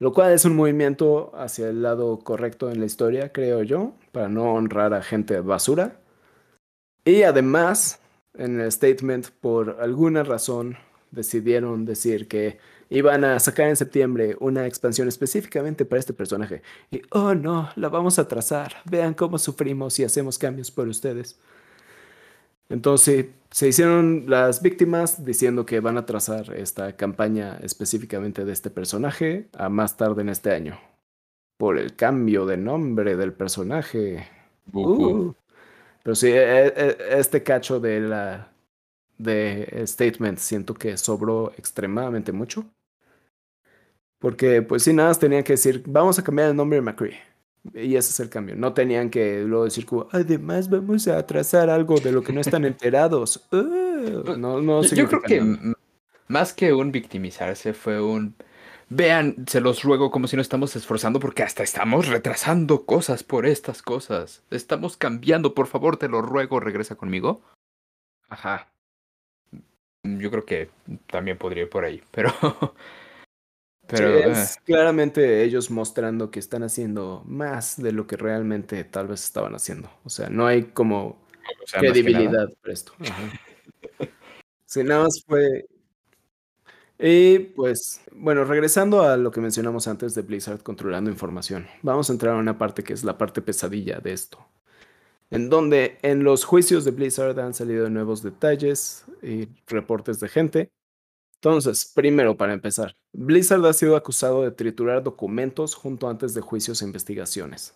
[0.00, 4.28] lo cual es un movimiento hacia el lado correcto en la historia, creo yo, para
[4.28, 6.00] no honrar a gente basura.
[7.04, 8.00] Y además,
[8.34, 10.76] en el statement, por alguna razón,
[11.12, 12.58] decidieron decir que
[12.88, 16.62] iban a sacar en septiembre una expansión específicamente para este personaje.
[16.90, 18.74] Y, oh no, la vamos a trazar.
[18.86, 21.38] Vean cómo sufrimos y hacemos cambios por ustedes.
[22.70, 28.70] Entonces se hicieron las víctimas diciendo que van a trazar esta campaña específicamente de este
[28.70, 30.78] personaje a más tarde en este año.
[31.58, 34.26] Por el cambio de nombre del personaje.
[34.72, 35.32] Uh.
[36.02, 38.52] Pero sí, e, e, este cacho de la
[39.18, 42.64] de statement siento que sobró extremadamente mucho.
[44.20, 47.29] Porque pues si nada, tenían que decir, vamos a cambiar el nombre de McCree.
[47.74, 48.56] Y ese es el cambio.
[48.56, 52.40] No tenían que luego decir como, además vamos a trazar algo de lo que no
[52.40, 53.46] están enterados.
[54.00, 55.74] Uh, no, no Yo creo que
[56.26, 58.34] más que un victimizarse fue un...
[58.88, 63.44] Vean, se los ruego como si no estamos esforzando porque hasta estamos retrasando cosas por
[63.44, 64.42] estas cosas.
[64.50, 67.42] Estamos cambiando, por favor, te lo ruego, regresa conmigo.
[68.30, 68.72] Ajá.
[70.02, 70.70] Yo creo que
[71.08, 72.32] también podría ir por ahí, pero...
[73.90, 74.60] Pero es eh.
[74.64, 79.90] claramente ellos mostrando que están haciendo más de lo que realmente tal vez estaban haciendo.
[80.04, 81.20] O sea, no hay como
[81.72, 82.92] credibilidad por esto.
[84.64, 85.66] Si nada más fue.
[86.98, 92.12] Y pues, bueno, regresando a lo que mencionamos antes de Blizzard controlando información, vamos a
[92.12, 94.38] entrar a una parte que es la parte pesadilla de esto.
[95.30, 100.70] En donde en los juicios de Blizzard han salido nuevos detalles y reportes de gente
[101.42, 106.82] entonces, primero, para empezar, Blizzard ha sido acusado de triturar documentos junto antes de juicios
[106.82, 107.74] e investigaciones.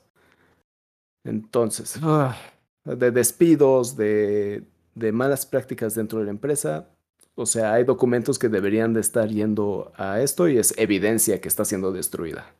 [1.24, 2.36] Entonces, ah,
[2.84, 6.90] de despidos, de, de malas prácticas dentro de la empresa,
[7.36, 11.48] o sea, hay documentos que deberían de estar yendo a esto y es evidencia que
[11.48, 12.54] está siendo destruida.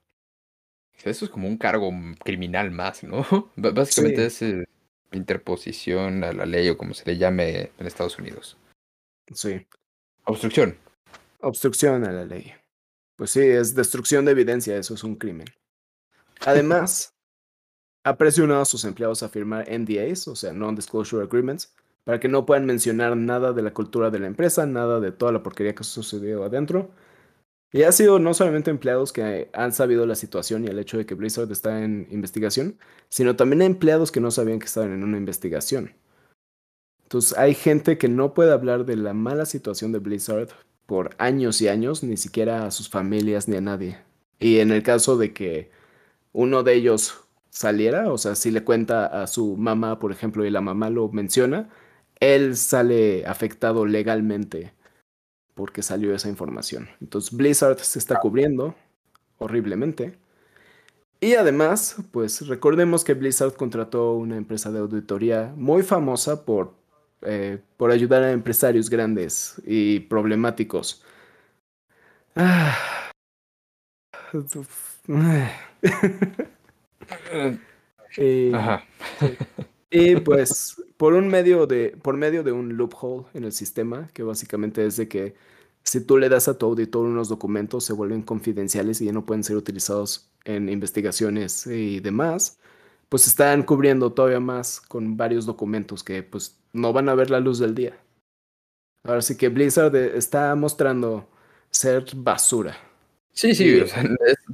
[1.05, 1.93] Eso es como un cargo
[2.25, 3.27] criminal más, ¿no?
[3.57, 4.65] básicamente es eh,
[5.13, 8.57] interposición a la ley o como se le llame en Estados Unidos.
[9.35, 9.67] Sí.
[10.25, 10.79] Obstrucción.
[11.45, 12.53] Obstrucción a la ley.
[13.17, 15.47] Pues sí, es destrucción de evidencia, eso es un crimen.
[16.47, 17.15] Además,
[18.03, 22.47] ha presionado a sus empleados a firmar NDAs, o sea, Non-Disclosure Agreements, para que no
[22.47, 25.85] puedan mencionar nada de la cultura de la empresa, nada de toda la porquería que
[25.85, 26.91] sucedido adentro.
[27.73, 31.05] Y ha sido no solamente empleados que han sabido la situación y el hecho de
[31.05, 32.79] que Blizzard está en investigación,
[33.11, 35.95] sino también empleados que no sabían que estaban en una investigación.
[37.03, 40.49] Entonces hay gente que no puede hablar de la mala situación de Blizzard
[40.87, 43.99] por años y años, ni siquiera a sus familias ni a nadie.
[44.39, 45.71] Y en el caso de que
[46.33, 47.21] uno de ellos
[47.51, 51.09] saliera, o sea, si le cuenta a su mamá, por ejemplo, y la mamá lo
[51.09, 51.71] menciona,
[52.21, 54.75] él sale afectado legalmente
[55.55, 56.89] porque salió esa información.
[57.01, 58.75] Entonces Blizzard se está cubriendo
[59.39, 60.19] horriblemente.
[61.21, 66.75] Y además, pues recordemos que Blizzard contrató una empresa de auditoría muy famosa por
[67.25, 71.03] eh, por ayudar a empresarios grandes y problemáticos.
[72.37, 72.77] Ah.
[78.17, 78.51] y,
[79.91, 84.23] y pues por un medio de por medio de un loophole en el sistema que
[84.23, 85.35] básicamente es de que
[85.85, 89.25] si tú le das a tu auditor unos documentos se vuelven confidenciales y ya no
[89.27, 92.59] pueden ser utilizados en investigaciones y demás
[93.15, 97.39] pues están cubriendo todavía más con varios documentos que pues no van a ver la
[97.39, 97.97] luz del día.
[99.05, 101.31] Ahora sí que Blizzard está mostrando
[101.71, 102.77] ser basura.
[103.33, 103.85] Sí, sí,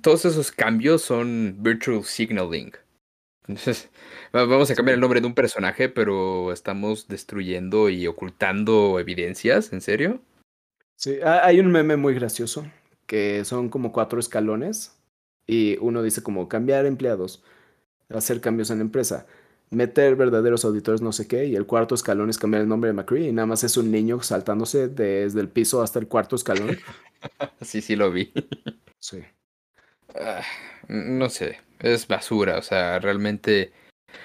[0.03, 2.73] todos esos cambios son virtual signaling.
[3.49, 3.89] Entonces,
[4.35, 9.81] vamos a cambiar el nombre de un personaje, pero estamos destruyendo y ocultando evidencias, ¿en
[9.81, 10.21] serio?
[10.97, 12.67] Sí, hay un meme muy gracioso
[13.07, 15.01] que son como cuatro escalones
[15.47, 17.43] y uno dice como cambiar empleados
[18.15, 19.27] hacer cambios en la empresa.
[19.71, 22.95] meter verdaderos auditores no sé qué, y el cuarto escalón es cambiar el nombre de
[22.95, 26.77] McCree, y nada más es un niño saltándose desde el piso hasta el cuarto escalón.
[27.61, 28.33] sí, sí lo vi.
[28.99, 29.23] Sí.
[30.15, 30.43] Ah,
[30.89, 33.73] no sé, es basura, o sea, realmente...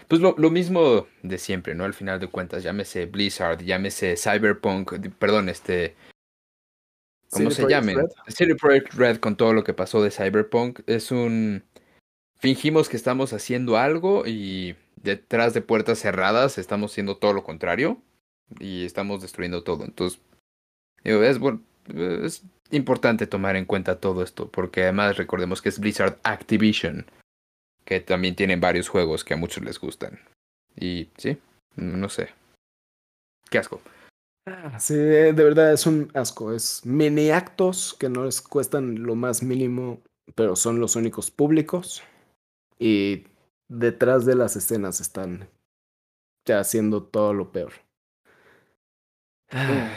[0.08, 1.84] Pues lo, lo, mismo de siempre, ¿no?
[1.84, 5.96] Al final de cuentas, llámese Blizzard, llámese Cyberpunk, perdón, este...
[7.30, 7.96] ¿Cómo se llame?
[8.28, 11.64] City Project Red con todo lo que pasó de Cyberpunk es un...
[12.40, 18.02] Fingimos que estamos haciendo algo y detrás de puertas cerradas estamos haciendo todo lo contrario
[18.60, 19.84] y estamos destruyendo todo.
[19.86, 20.20] Entonces,
[21.04, 26.20] es, bueno, es importante tomar en cuenta todo esto, porque además recordemos que es Blizzard
[26.24, 27.06] Activision,
[27.86, 30.20] que también tienen varios juegos que a muchos les gustan.
[30.76, 31.38] Y sí,
[31.76, 32.30] no sé.
[33.50, 33.82] Qué asco.
[34.48, 36.54] Ah, sí, de verdad es un asco.
[36.54, 40.02] Es mini actos que no les cuestan lo más mínimo,
[40.36, 42.04] pero son los únicos públicos.
[42.80, 43.26] Y
[43.68, 45.50] detrás de las escenas están
[46.46, 47.74] ya haciendo todo lo peor.
[49.52, 49.96] Ah.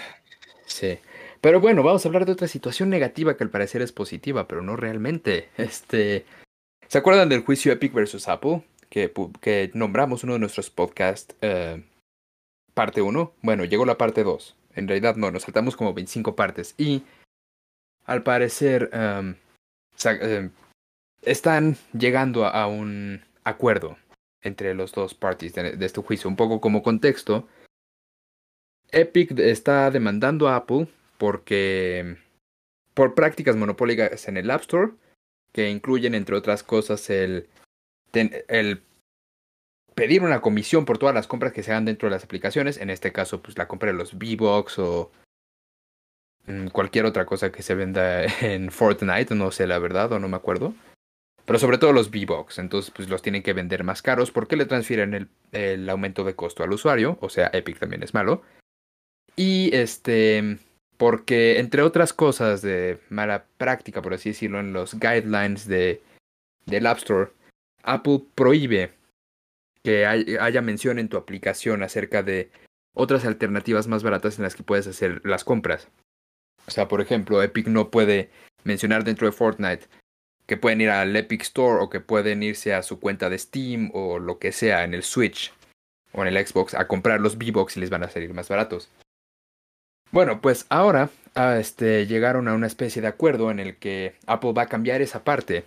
[0.66, 0.98] Sí.
[1.40, 4.62] Pero bueno, vamos a hablar de otra situación negativa que al parecer es positiva, pero
[4.62, 5.48] no realmente.
[5.56, 6.26] Este.
[6.88, 8.64] ¿Se acuerdan del juicio Epic versus Apple?
[8.88, 11.84] Que, que nombramos uno de nuestros podcasts, eh,
[12.74, 13.34] parte 1.
[13.42, 14.56] Bueno, llegó la parte 2.
[14.74, 16.74] En realidad no, nos saltamos como 25 partes.
[16.78, 17.02] Y
[18.04, 19.34] al parecer um,
[21.22, 23.96] están llegando a un acuerdo
[24.42, 26.28] entre los dos parties de, este juicio.
[26.28, 27.48] Un poco como contexto,
[28.90, 30.88] Epic está demandando a Apple
[31.18, 32.16] porque
[32.94, 34.92] por prácticas monopólicas en el App Store,
[35.52, 37.48] que incluyen entre otras cosas el,
[38.12, 38.82] el
[39.94, 42.90] pedir una comisión por todas las compras que se hagan dentro de las aplicaciones, en
[42.90, 45.10] este caso pues la compra de los V-Bucks o
[46.46, 50.28] mm, cualquier otra cosa que se venda en Fortnite, no sé la verdad o no
[50.28, 50.74] me acuerdo.
[51.49, 54.66] Pero sobre todo los V-Bucks, entonces pues los tienen que vender más caros porque le
[54.66, 58.42] transfieren el, el aumento de costo al usuario, o sea, Epic también es malo.
[59.34, 60.59] Y este,
[60.99, 66.03] porque entre otras cosas de mala práctica, por así decirlo, en los guidelines de,
[66.66, 67.30] del App Store,
[67.82, 68.92] Apple prohíbe
[69.82, 72.51] que haya mención en tu aplicación acerca de
[72.94, 75.88] otras alternativas más baratas en las que puedes hacer las compras.
[76.66, 78.28] O sea, por ejemplo, Epic no puede
[78.64, 79.86] mencionar dentro de Fortnite
[80.49, 83.90] que pueden ir al Epic Store o que pueden irse a su cuenta de Steam
[83.92, 85.53] o lo que sea en el Switch
[86.12, 88.88] o en el Xbox a comprar los V-Bucks y les van a salir más baratos.
[90.11, 94.55] Bueno, pues ahora ah, este, llegaron a una especie de acuerdo en el que Apple
[94.55, 95.66] va a cambiar esa parte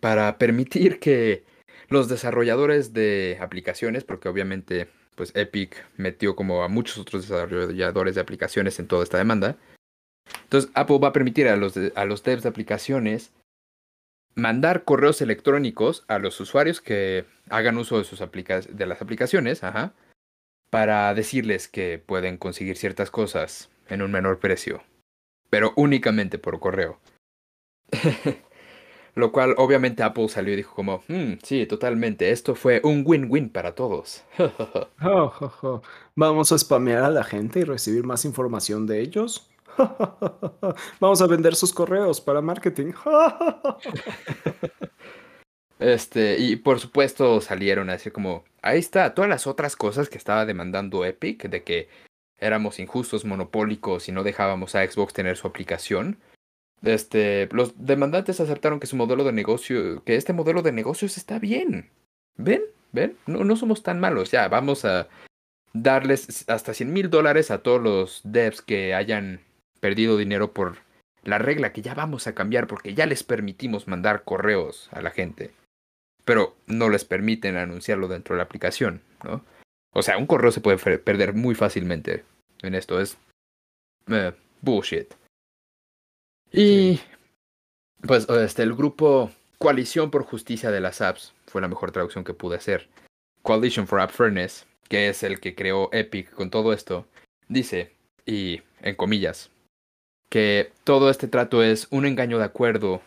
[0.00, 1.44] para permitir que
[1.88, 8.22] los desarrolladores de aplicaciones, porque obviamente pues Epic metió como a muchos otros desarrolladores de
[8.22, 9.58] aplicaciones en toda esta demanda.
[10.44, 13.32] Entonces Apple va a permitir a los, a los devs de aplicaciones
[14.34, 19.92] mandar correos electrónicos a los usuarios que hagan uso de, sus de las aplicaciones, ajá,
[20.70, 24.82] para decirles que pueden conseguir ciertas cosas en un menor precio,
[25.50, 27.00] pero únicamente por correo.
[29.16, 33.50] Lo cual obviamente Apple salió y dijo como, hmm, sí, totalmente, esto fue un win-win
[33.50, 34.22] para todos.
[36.14, 39.50] Vamos a spamear a la gente y recibir más información de ellos.
[41.00, 42.92] Vamos a vender sus correos para marketing.
[45.80, 50.18] Este, y por supuesto salieron a decir como, ahí está, todas las otras cosas que
[50.18, 51.88] estaba demandando Epic, de que
[52.38, 56.18] éramos injustos, monopólicos y no dejábamos a Xbox tener su aplicación.
[56.82, 61.38] Este, los demandantes aceptaron que su modelo de negocio, que este modelo de negocios está
[61.38, 61.88] bien.
[62.36, 62.62] ¿Ven?
[62.92, 63.16] ¿Ven?
[63.26, 64.30] No, no somos tan malos.
[64.30, 65.08] Ya, vamos a
[65.72, 69.40] darles hasta 100 mil dólares a todos los devs que hayan
[69.80, 70.78] perdido dinero por
[71.22, 75.10] la regla que ya vamos a cambiar porque ya les permitimos mandar correos a la
[75.10, 75.52] gente
[76.24, 79.44] pero no les permiten anunciarlo dentro de la aplicación, ¿no?
[79.92, 82.24] O sea, un correo se puede perder muy fácilmente
[82.62, 83.18] en esto, es
[84.08, 85.12] eh, bullshit.
[86.52, 87.00] Y
[88.06, 92.34] pues este, el grupo Coalición por Justicia de las Apps fue la mejor traducción que
[92.34, 92.88] pude hacer.
[93.42, 97.08] Coalition for App Fairness, que es el que creó Epic con todo esto,
[97.48, 97.92] dice,
[98.24, 99.50] y en comillas,
[100.30, 103.02] que todo este trato es un engaño de acuerdo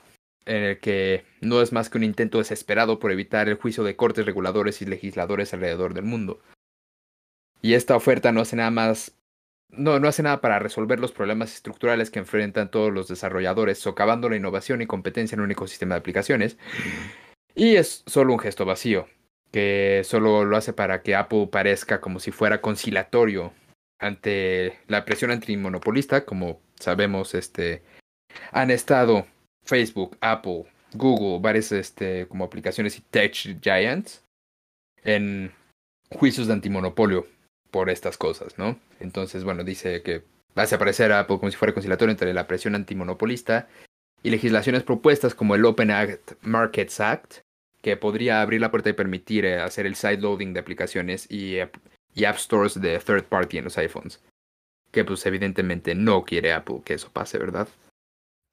[0.45, 3.95] en el que no es más que un intento desesperado por evitar el juicio de
[3.95, 6.41] cortes reguladores y legisladores alrededor del mundo.
[7.61, 9.15] Y esta oferta no hace nada más
[9.76, 14.30] no, no hace nada para resolver los problemas estructurales que enfrentan todos los desarrolladores, socavando
[14.30, 16.57] la innovación y competencia en un ecosistema de aplicaciones.
[17.55, 19.07] Y es solo un gesto vacío,
[19.51, 23.51] que solo lo hace para que Apple parezca como si fuera conciliatorio
[24.00, 27.84] ante la presión antimonopolista, como sabemos, este,
[28.52, 29.26] han estado
[29.64, 34.24] Facebook, Apple, Google, varias este, como aplicaciones y tech giants,
[35.04, 35.52] en
[36.10, 37.28] juicios de antimonopolio
[37.72, 38.80] por estas cosas, ¿no?
[39.00, 40.24] Entonces, bueno, dice que
[40.56, 43.68] hace aparecer a Apple como si fuera conciliatorio entre la presión antimonopolista
[44.22, 47.38] y legislaciones propuestas como el Open Act Markets Act,
[47.82, 51.58] que podría abrir la puerta y permitir eh, hacer el sideloading de aplicaciones y,
[52.14, 54.22] y app stores de third party en los iPhones.
[54.91, 57.68] Que pues evidentemente no quiere Apple que eso pase, ¿verdad?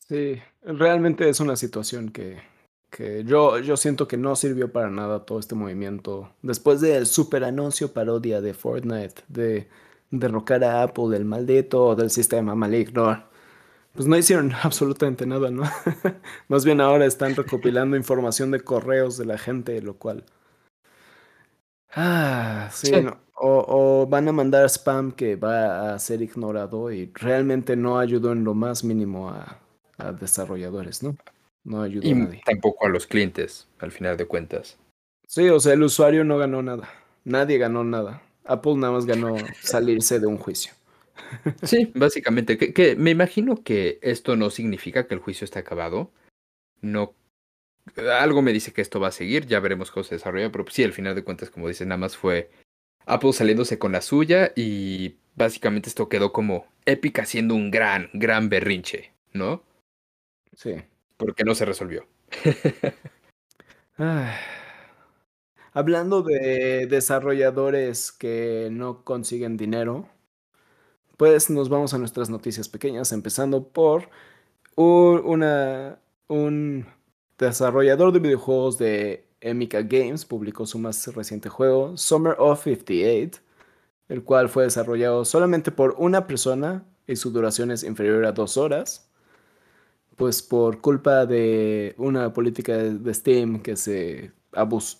[0.09, 2.43] Sí, realmente es una situación que,
[2.91, 6.33] que yo, yo siento que no sirvió para nada todo este movimiento.
[6.43, 9.69] Después del super anuncio parodia de Fortnite, de
[10.11, 13.23] derrocar a Apple del maldito del sistema maligno,
[13.95, 15.63] pues no hicieron absolutamente nada, ¿no?
[16.49, 20.25] Más bien ahora están recopilando información de correos de la gente, lo cual...
[21.93, 22.93] Ah, sí,
[23.41, 23.65] o,
[24.03, 28.45] o, van a mandar spam que va a ser ignorado y realmente no ayudó en
[28.45, 29.59] lo más mínimo a,
[29.99, 31.17] a desarrolladores, ¿no?
[31.65, 32.43] No ayudó y a nadie.
[32.45, 34.79] tampoco a los clientes, al final de cuentas.
[35.27, 36.89] Sí, o sea, el usuario no ganó nada.
[37.25, 38.23] Nadie ganó nada.
[38.45, 40.73] Apple nada más ganó salirse de un juicio.
[41.63, 42.59] Sí, básicamente.
[42.59, 46.11] Que, que, me imagino que esto no significa que el juicio esté acabado.
[46.81, 47.15] No.
[48.21, 50.85] Algo me dice que esto va a seguir, ya veremos cómo se desarrolla, pero sí,
[50.85, 52.51] al final de cuentas, como dices, nada más fue
[53.07, 58.49] Apple saliéndose con la suya y básicamente esto quedó como Epic haciendo un gran, gran
[58.49, 59.63] berrinche, ¿no?
[60.55, 60.77] Sí.
[61.17, 62.07] Porque no se resolvió.
[64.03, 64.35] Ah.
[65.75, 70.09] Hablando de desarrolladores que no consiguen dinero,
[71.19, 74.09] pues nos vamos a nuestras noticias pequeñas, empezando por
[74.75, 76.87] un, una, un
[77.39, 83.41] desarrollador de videojuegos de Emika Games publicó su más reciente juego, Summer of 58,
[84.09, 88.57] el cual fue desarrollado solamente por una persona y su duración es inferior a dos
[88.57, 89.11] horas
[90.21, 94.99] pues por culpa de una política de Steam que se abusó,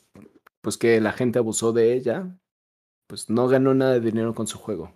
[0.63, 2.27] pues que la gente abusó de ella,
[3.07, 4.95] pues no ganó nada de dinero con su juego.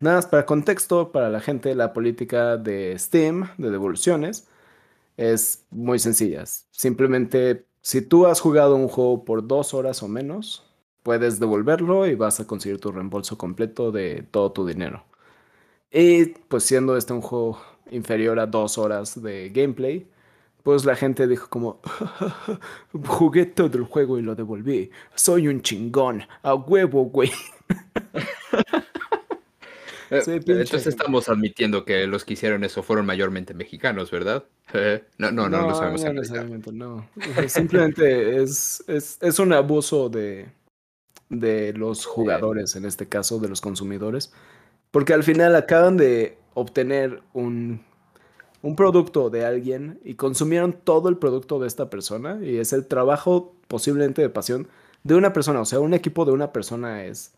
[0.00, 4.48] Nada más para contexto, para la gente, la política de Steam, de devoluciones,
[5.16, 6.44] es muy sencilla.
[6.70, 10.64] Simplemente, si tú has jugado un juego por dos horas o menos,
[11.04, 15.04] puedes devolverlo y vas a conseguir tu reembolso completo de todo tu dinero.
[15.92, 17.60] Y pues siendo este un juego
[17.92, 20.10] inferior a dos horas de gameplay,
[20.64, 21.80] pues la gente dijo como,
[23.06, 24.90] jugué todo el juego y lo devolví.
[25.14, 27.30] Soy un chingón, a huevo, güey.
[30.08, 34.44] sí, Entonces estamos admitiendo que los que hicieron eso fueron mayormente mexicanos, ¿verdad?
[35.18, 36.04] no, no, no, no, lo sabemos.
[36.04, 37.08] No, necesariamente, no.
[37.48, 40.48] Simplemente es, es, es un abuso de,
[41.28, 44.32] de los jugadores, en este caso, de los consumidores.
[44.90, 47.84] Porque al final acaban de obtener un,
[48.62, 52.86] un producto de alguien y consumieron todo el producto de esta persona y es el
[52.86, 54.68] trabajo posiblemente de pasión
[55.04, 55.60] de una persona.
[55.60, 57.34] O sea, un equipo de una persona es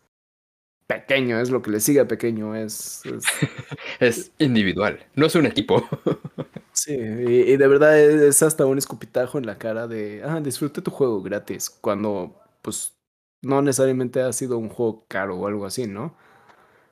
[0.89, 3.03] pequeño, es lo que le sigue a pequeño, es...
[3.05, 3.25] Es,
[3.99, 5.87] es individual, no es un equipo.
[6.73, 10.81] sí, y, y, de verdad es hasta un escupitajo en la cara de, ah, disfrute
[10.81, 12.97] tu juego gratis, cuando pues
[13.43, 16.15] no necesariamente ha sido un juego caro o algo así, ¿no?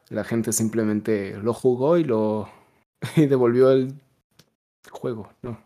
[0.10, 2.50] La gente simplemente lo jugó y lo
[3.16, 3.96] y devolvió el
[4.92, 5.60] juego, ¿no?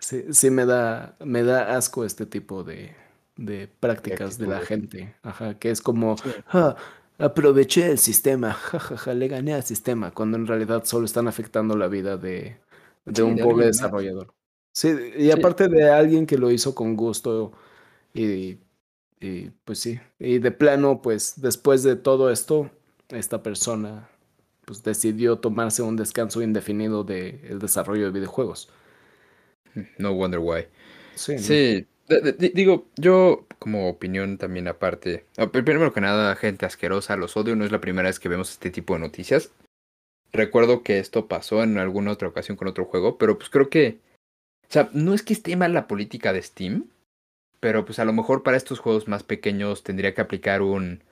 [0.00, 2.96] Sí, sí me da, me da asco este tipo de,
[3.36, 5.14] de prácticas de la gente.
[5.22, 6.16] Ajá, que es como,
[6.48, 6.76] ah,
[7.18, 11.28] aproveché el sistema, jajaja, ja, ja, le gané al sistema, cuando en realidad solo están
[11.28, 12.56] afectando la vida de,
[13.04, 14.32] de sí, un de pobre desarrollador.
[14.72, 15.70] Sí, y aparte sí.
[15.70, 17.52] de alguien que lo hizo con gusto
[18.14, 18.58] y,
[19.20, 22.70] y pues sí, y de plano, pues después de todo esto,
[23.08, 24.08] esta persona
[24.64, 28.68] pues decidió tomarse un descanso indefinido del de desarrollo de videojuegos.
[29.96, 30.66] No wonder why.
[31.14, 31.38] Sí.
[31.38, 31.86] sí.
[32.08, 32.16] ¿no?
[32.52, 37.72] Digo, yo como opinión también aparte, primero que nada, gente asquerosa, los odio, no es
[37.72, 39.50] la primera vez que vemos este tipo de noticias.
[40.32, 43.98] Recuerdo que esto pasó en alguna otra ocasión con otro juego, pero pues creo que,
[44.68, 46.88] o sea, no es que esté mal la política de Steam,
[47.60, 51.02] pero pues a lo mejor para estos juegos más pequeños tendría que aplicar un,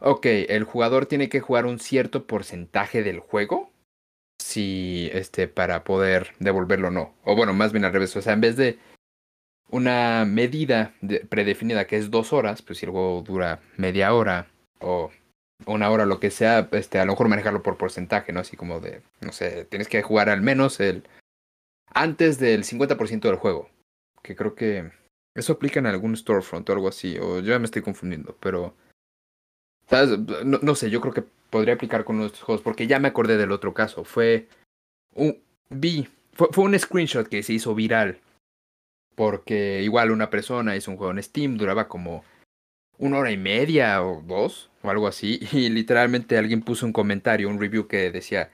[0.00, 3.70] ok, el jugador tiene que jugar un cierto porcentaje del juego
[4.40, 7.14] si este para poder devolverlo o no.
[7.24, 8.78] O bueno, más bien al revés, o sea, en vez de
[9.72, 14.46] una medida de, predefinida que es dos horas, pues si el juego dura media hora
[14.80, 15.10] o
[15.66, 18.40] una hora, lo que sea, este, a lo mejor manejarlo por porcentaje, ¿no?
[18.40, 21.04] Así como de, no sé, tienes que jugar al menos el
[21.94, 23.70] antes del 50% del juego.
[24.22, 24.90] Que creo que
[25.34, 28.74] eso aplica en algún storefront o algo así, o yo ya me estoy confundiendo, pero.
[30.44, 33.36] No, no, sé, yo creo que podría aplicar con nuestros juegos, porque ya me acordé
[33.36, 34.04] del otro caso.
[34.04, 34.48] Fue
[35.14, 35.38] un.
[35.70, 36.08] Vi.
[36.32, 38.18] Fue, fue un screenshot que se hizo viral.
[39.22, 42.24] Porque igual una persona hizo un juego en Steam, duraba como
[42.98, 45.38] una hora y media o dos o algo así.
[45.52, 48.50] Y literalmente alguien puso un comentario, un review que decía,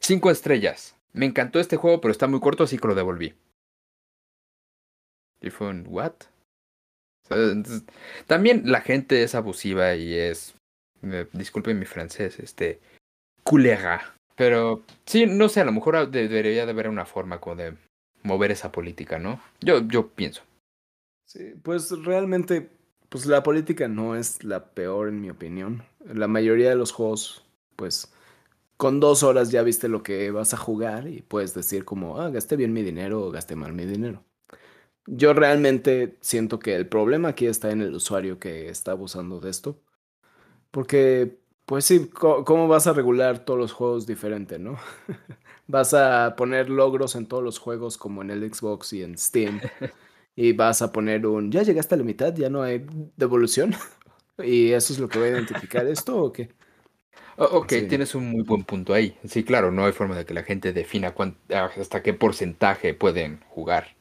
[0.00, 0.96] cinco estrellas.
[1.12, 3.34] Me encantó este juego, pero está muy corto, así que lo devolví.
[5.42, 6.14] Y fue un, ¿what?
[8.26, 10.54] También la gente es abusiva y es,
[11.34, 12.80] disculpen mi francés, este,
[13.42, 14.14] culera.
[14.34, 17.74] Pero sí, no sé, a lo mejor debería de haber una forma como de
[18.26, 19.40] mover esa política, ¿no?
[19.60, 20.42] Yo, yo pienso.
[21.24, 22.70] Sí, pues realmente,
[23.08, 25.82] pues la política no es la peor en mi opinión.
[26.04, 27.44] La mayoría de los juegos,
[27.76, 28.12] pues,
[28.76, 32.30] con dos horas ya viste lo que vas a jugar y puedes decir como, ah,
[32.30, 34.22] gasté bien mi dinero o gasté mal mi dinero.
[35.06, 39.50] Yo realmente siento que el problema aquí está en el usuario que está abusando de
[39.50, 39.80] esto.
[40.70, 44.78] Porque, pues sí, ¿cómo vas a regular todos los juegos diferente, no?
[45.66, 49.60] vas a poner logros en todos los juegos como en el Xbox y en Steam.
[50.36, 52.86] y vas a poner un, ya llegaste a la mitad, ya no hay
[53.16, 53.74] devolución.
[54.42, 56.50] ¿Y eso es lo que va a identificar esto o qué?
[57.38, 59.16] ok, tienes un muy buen punto ahí.
[59.26, 61.14] Sí, claro, no hay forma de que la gente defina
[61.50, 63.96] hasta qué porcentaje pueden jugar.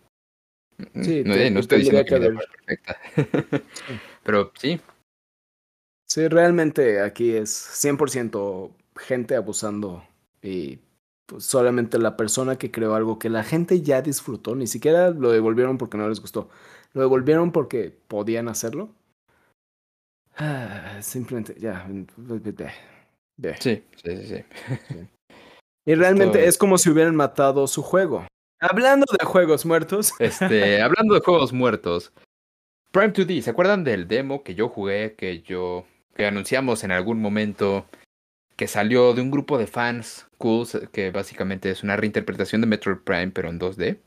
[1.02, 2.98] Sí, no, estoy diciendo que, perfecta.
[4.24, 4.80] Pero sí.
[6.06, 10.06] Sí, realmente aquí es 100% gente abusando
[10.42, 10.80] y
[11.26, 15.32] pues, solamente la persona que creó algo que la gente ya disfrutó, ni siquiera lo
[15.32, 16.50] devolvieron porque no les gustó,
[16.94, 18.90] lo devolvieron porque podían hacerlo.
[20.38, 21.88] Ah, simplemente, ya.
[23.60, 25.08] Sí, sí, sí, sí.
[25.86, 28.26] Y realmente es como si hubieran matado su juego.
[28.60, 30.14] Hablando de juegos muertos.
[30.20, 32.12] Este, hablando de juegos muertos.
[32.92, 37.22] Prime 2D, ¿se acuerdan del demo que yo jugué, que yo, que anunciamos en algún
[37.22, 37.86] momento,
[38.56, 43.00] que salió de un grupo de fans cool, que básicamente es una reinterpretación de Metroid
[43.00, 44.00] Prime, pero en 2D?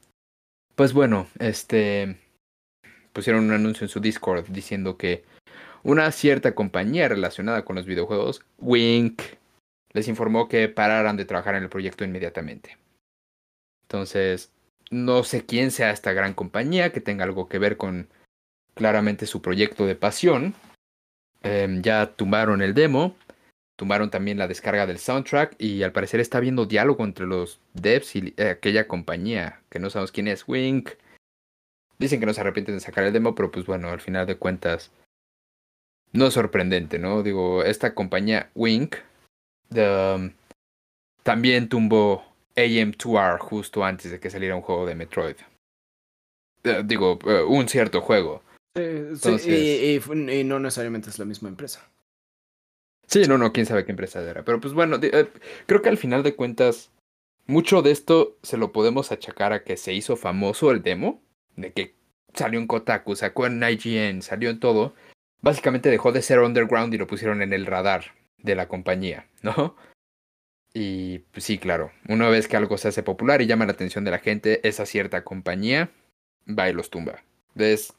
[0.74, 2.16] Pues bueno, este,
[3.12, 5.24] pusieron un anuncio en su Discord diciendo que
[5.82, 9.22] una cierta compañía relacionada con los videojuegos, Wink,
[9.92, 12.76] les informó que pararan de trabajar en el proyecto inmediatamente.
[13.82, 14.52] Entonces,
[14.90, 18.08] no sé quién sea esta gran compañía que tenga algo que ver con
[18.74, 20.54] claramente su proyecto de pasión.
[21.42, 23.16] Em, ya tumbaron el demo,
[23.78, 28.16] tumbaron también la descarga del soundtrack y al parecer está habiendo diálogo entre los devs
[28.16, 30.90] y eh, aquella compañía que no sabemos quién es, Wink.
[31.96, 34.36] Dicen que no se arrepienten de sacar el demo, pero pues bueno, al final de
[34.36, 34.90] cuentas
[36.12, 37.22] no es sorprendente, ¿no?
[37.22, 38.96] Digo, esta compañía Wink
[39.70, 40.32] um,
[41.22, 42.24] también tumbó
[42.56, 45.36] AM2R justo antes de que saliera un juego de Metroid.
[46.64, 48.42] Eh, digo, eh, un cierto juego.
[48.74, 51.88] Sí, y, no necesariamente es la misma empresa.
[53.08, 54.44] Sí, no, no, quién sabe qué empresa era.
[54.44, 55.28] Pero pues bueno, eh,
[55.66, 56.92] creo que al final de cuentas,
[57.46, 61.22] mucho de esto se lo podemos achacar a que se hizo famoso el demo,
[61.56, 61.94] de que
[62.34, 64.94] salió en Kotaku, sacó en IGN, salió en todo.
[65.40, 69.74] Básicamente dejó de ser underground y lo pusieron en el radar de la compañía, ¿no?
[70.74, 74.04] Y pues sí, claro, una vez que algo se hace popular y llama la atención
[74.04, 75.90] de la gente, esa cierta compañía
[76.46, 77.22] va y los tumba.
[77.56, 77.94] Es,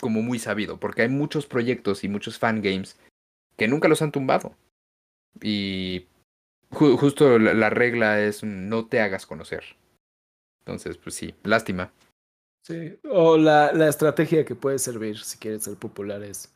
[0.00, 2.96] como muy sabido, porque hay muchos proyectos y muchos fangames
[3.56, 4.54] que nunca los han tumbado.
[5.40, 6.06] Y
[6.70, 9.64] justo la, regla es no te hagas conocer.
[10.60, 11.92] Entonces, pues sí, lástima.
[12.62, 16.52] Sí, o la, la estrategia que puede servir si quieres ser popular es,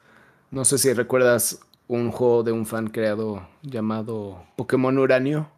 [0.51, 5.51] no sé si recuerdas un juego de un fan creado llamado Pokémon Uranio.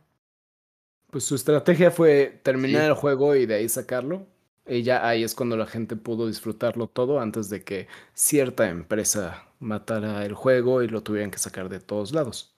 [1.11, 4.27] Pues su estrategia fue terminar el juego y de ahí sacarlo.
[4.67, 9.50] Y ya ahí es cuando la gente pudo disfrutarlo todo antes de que cierta empresa
[9.61, 12.57] matara el juego y lo tuvieran que sacar de todos lados.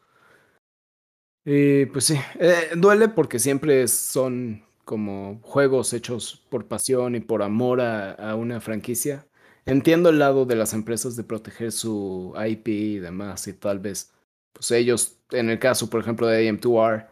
[1.44, 7.42] Y pues sí, eh, duele porque siempre son como juegos hechos por pasión y por
[7.42, 9.26] amor a una franquicia
[9.66, 14.12] entiendo el lado de las empresas de proteger su IP y demás, y tal vez,
[14.52, 17.08] pues ellos, en el caso, por ejemplo, de AM2R,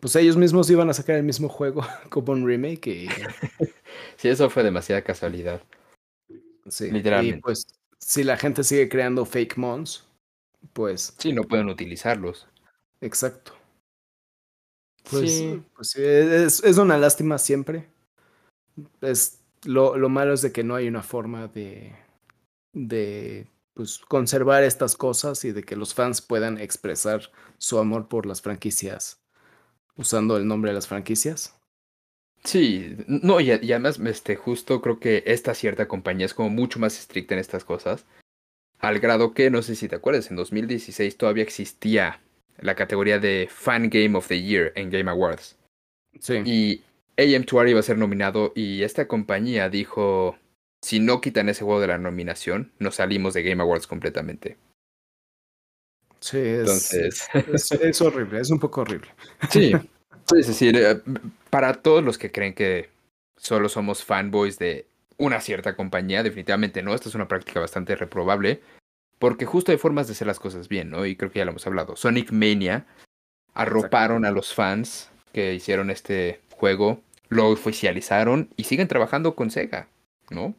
[0.00, 2.86] pues ellos mismos iban a sacar el mismo juego como un remake.
[2.86, 3.08] Y...
[4.16, 5.62] sí, eso fue demasiada casualidad.
[6.68, 7.38] Sí, literalmente.
[7.38, 7.66] Y pues,
[8.00, 10.06] si la gente sigue creando fake mons,
[10.72, 11.14] pues.
[11.18, 12.46] Sí, no pueden utilizarlos.
[13.00, 13.54] Exacto.
[15.10, 15.62] Pues, sí.
[15.74, 17.88] pues es, es una lástima siempre.
[19.00, 21.94] Es lo, lo, malo es de que no hay una forma de,
[22.72, 28.26] de pues, conservar estas cosas y de que los fans puedan expresar su amor por
[28.26, 29.20] las franquicias
[30.00, 31.59] usando el nombre de las franquicias.
[32.44, 36.98] Sí, no, y, además, este, justo creo que esta cierta compañía es como mucho más
[36.98, 38.06] estricta en estas cosas.
[38.78, 42.20] Al grado que, no sé si te acuerdas, en 2016 todavía existía
[42.58, 45.56] la categoría de Fan Game of the Year en Game Awards.
[46.18, 46.42] Sí.
[46.44, 46.82] Y
[47.16, 50.38] AM2R iba a ser nominado y esta compañía dijo,
[50.82, 54.56] si no quitan ese juego de la nominación, nos salimos de Game Awards completamente.
[56.20, 59.08] Sí, es, es, horrible, es un poco horrible.
[59.50, 59.72] Sí,
[60.36, 61.00] es decir, eh,
[61.50, 62.90] para todos los que creen que
[63.36, 64.86] solo somos fanboys de
[65.18, 68.62] una cierta compañía, definitivamente no, esta es una práctica bastante reprobable,
[69.18, 71.04] porque justo hay formas de hacer las cosas bien, ¿no?
[71.04, 71.94] Y creo que ya lo hemos hablado.
[71.96, 72.86] Sonic Mania
[73.52, 79.88] arroparon a los fans que hicieron este juego, lo oficializaron y siguen trabajando con Sega,
[80.30, 80.54] ¿no?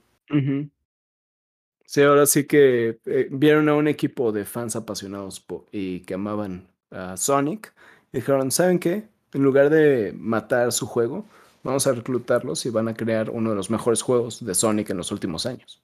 [1.86, 6.68] Sí, ahora sí que eh, vieron a un equipo de fans apasionados y que amaban
[6.89, 7.74] a Sonic.
[8.14, 9.11] Dijeron, ¿saben qué?
[9.34, 11.26] En lugar de matar su juego,
[11.64, 14.98] vamos a reclutarlos y van a crear uno de los mejores juegos de Sonic en
[14.98, 15.82] los últimos años.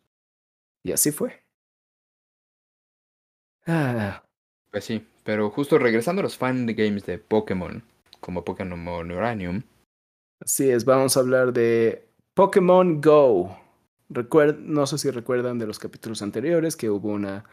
[0.83, 1.41] Y así fue.
[3.65, 4.23] Ah.
[4.71, 7.83] Pues sí, pero justo regresando a los fan games de Pokémon,
[8.19, 9.63] como Pokémon Uranium.
[10.39, 13.67] Así es, vamos a hablar de Pokémon Go
[14.09, 17.43] no sé si recuerdan de los capítulos anteriores que hubo una,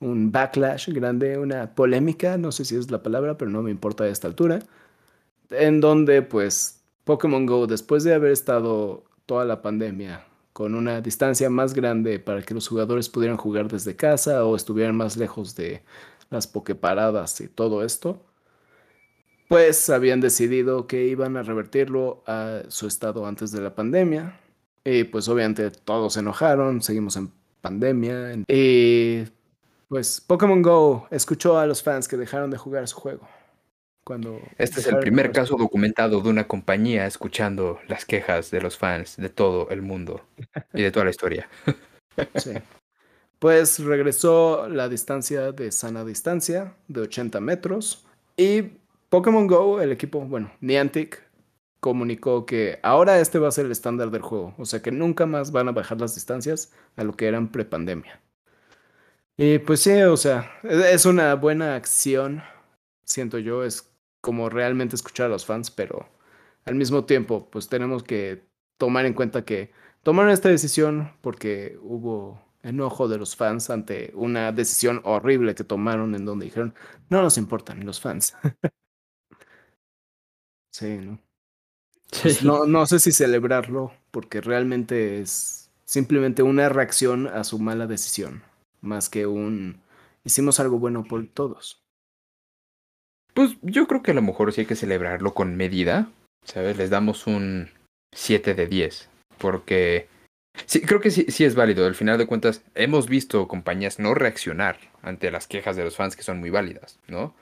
[0.00, 4.04] un backlash grande, una polémica, no sé si es la palabra, pero no me importa
[4.04, 4.60] a esta altura,
[5.54, 11.48] en donde pues Pokémon Go, después de haber estado toda la pandemia con una distancia
[11.48, 15.82] más grande para que los jugadores pudieran jugar desde casa o estuvieran más lejos de
[16.30, 18.22] las pokeparadas y todo esto,
[19.48, 24.38] pues habían decidido que iban a revertirlo a su estado antes de la pandemia,
[24.84, 27.30] y pues obviamente todos se enojaron, seguimos en
[27.60, 28.44] pandemia.
[28.48, 29.24] Y
[29.88, 33.28] pues Pokémon Go escuchó a los fans que dejaron de jugar su juego.
[34.04, 38.76] Cuando este es el primer caso documentado de una compañía escuchando las quejas de los
[38.76, 40.24] fans de todo el mundo
[40.74, 41.48] y de toda la historia.
[42.34, 42.52] Sí.
[43.38, 48.04] Pues regresó la distancia de sana distancia de 80 metros
[48.36, 48.62] y
[49.08, 51.22] Pokémon Go, el equipo, bueno, Niantic
[51.80, 55.26] comunicó que ahora este va a ser el estándar del juego, o sea que nunca
[55.26, 58.20] más van a bajar las distancias a lo que eran prepandemia.
[59.36, 62.42] Y pues sí, o sea, e-, es una buena acción,
[63.04, 63.91] siento yo, es
[64.22, 66.08] como realmente escuchar a los fans, pero
[66.66, 68.46] al mismo tiempo, pues tenemos que
[68.78, 69.72] tomar en cuenta que
[70.04, 76.14] tomaron esta decisión porque hubo enojo de los fans ante una decisión horrible que tomaron
[76.14, 76.74] en donde dijeron,
[77.10, 78.34] no nos importan los fans.
[80.70, 81.18] sí, ¿no?
[82.22, 87.86] Pues no, no sé si celebrarlo, porque realmente es simplemente una reacción a su mala
[87.86, 88.42] decisión,
[88.80, 89.82] más que un
[90.24, 91.81] hicimos algo bueno por todos.
[93.34, 96.10] Pues yo creo que a lo mejor sí hay que celebrarlo con medida,
[96.44, 96.76] ¿sabes?
[96.76, 97.70] Les damos un
[98.14, 99.08] 7 de 10,
[99.38, 100.08] porque
[100.66, 101.86] sí, creo que sí, sí es válido.
[101.86, 106.14] Al final de cuentas, hemos visto compañías no reaccionar ante las quejas de los fans
[106.14, 107.34] que son muy válidas, ¿no?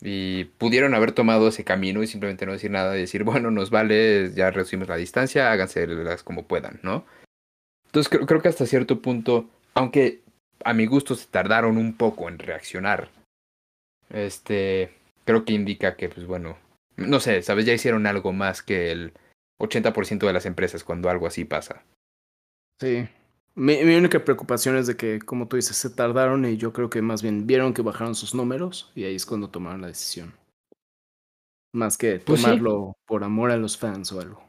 [0.00, 3.70] Y pudieron haber tomado ese camino y simplemente no decir nada y decir, bueno, nos
[3.70, 7.04] vale, ya reducimos la distancia, háganse las como puedan, ¿no?
[7.86, 10.22] Entonces creo, creo que hasta cierto punto, aunque
[10.64, 13.10] a mi gusto se tardaron un poco en reaccionar,
[14.08, 14.90] este,
[15.24, 16.58] creo que indica que, pues bueno,
[16.96, 17.66] no sé, ¿sabes?
[17.66, 19.12] Ya hicieron algo más que el
[19.60, 21.84] 80% de las empresas cuando algo así pasa.
[22.80, 23.08] Sí,
[23.54, 27.02] mi, única preocupación es de que, como tú dices, se tardaron y yo creo que
[27.02, 30.34] más bien vieron que bajaron sus números y ahí es cuando tomaron la decisión.
[31.74, 34.42] Más que pues tomarlo por amor a los fans o algo.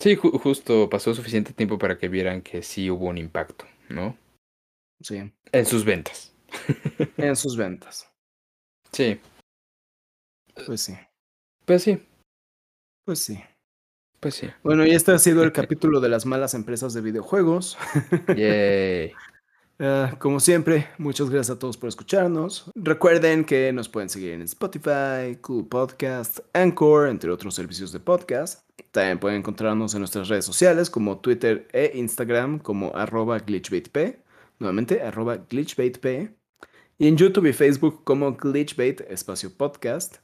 [0.00, 4.16] Sí, justo pasó suficiente tiempo para que vieran que sí hubo un impacto, ¿no?
[5.00, 5.32] Sí.
[5.52, 6.34] En sus ventas.
[7.16, 8.10] en sus ventas.
[8.90, 9.20] Sí.
[10.66, 10.96] Pues sí.
[11.64, 12.06] Pues sí.
[13.04, 13.42] Pues sí.
[14.20, 14.48] Pues sí.
[14.62, 17.76] Bueno, y este ha sido el capítulo de las malas empresas de videojuegos.
[18.36, 19.12] Yay.
[19.80, 22.70] Ah, como siempre, muchas gracias a todos por escucharnos.
[22.76, 28.62] Recuerden que nos pueden seguir en Spotify, Cool Podcast, Anchor, entre otros servicios de podcast.
[28.92, 34.16] También pueden encontrarnos en nuestras redes sociales como Twitter e Instagram como arroba glitchbaitp.
[34.60, 36.30] Nuevamente, arroba glitchbaitp.
[36.96, 40.18] Y en YouTube y Facebook como glitchbait espacio podcast.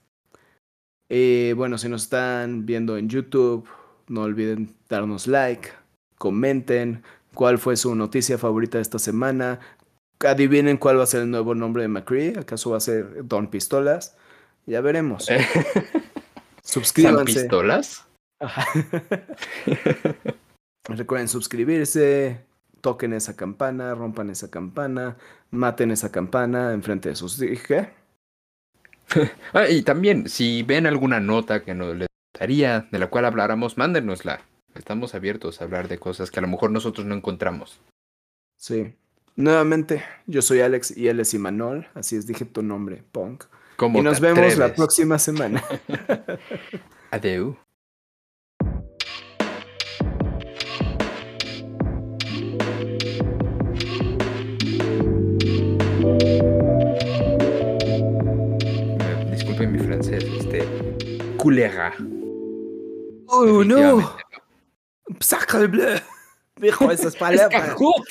[1.10, 3.68] Y bueno, si nos están viendo en YouTube
[4.10, 5.70] no olviden darnos like,
[6.18, 7.02] comenten
[7.34, 9.60] cuál fue su noticia favorita de esta semana.
[10.18, 12.38] Adivinen cuál va a ser el nuevo nombre de McCree.
[12.38, 14.16] ¿Acaso va a ser Don Pistolas?
[14.66, 15.28] Ya veremos.
[16.62, 17.40] Suscríbanse.
[17.40, 18.06] pistolas?
[20.84, 22.40] Recuerden suscribirse,
[22.80, 25.16] toquen esa campana, rompan esa campana,
[25.50, 27.38] maten esa campana enfrente de sus...
[27.38, 27.99] ¿Qué?
[29.52, 32.10] ah, y también, si ven alguna nota que no les
[32.46, 34.40] de la cual habláramos, mándenosla.
[34.74, 37.80] Estamos abiertos a hablar de cosas que a lo mejor nosotros no encontramos.
[38.56, 38.94] Sí.
[39.36, 43.44] Nuevamente, yo soy Alex y él es Imanol, así es, dije tu nombre, Punk.
[43.78, 45.62] y nos vemos la próxima semana.
[47.10, 47.58] Adeu.
[61.40, 61.94] Culera.
[63.28, 63.96] Oh no.
[63.96, 64.30] Definitivamente
[65.18, 65.98] Sacre bleu.
[66.56, 67.50] Dijo esas palabras.
[67.50, 68.04] ¡Escargot!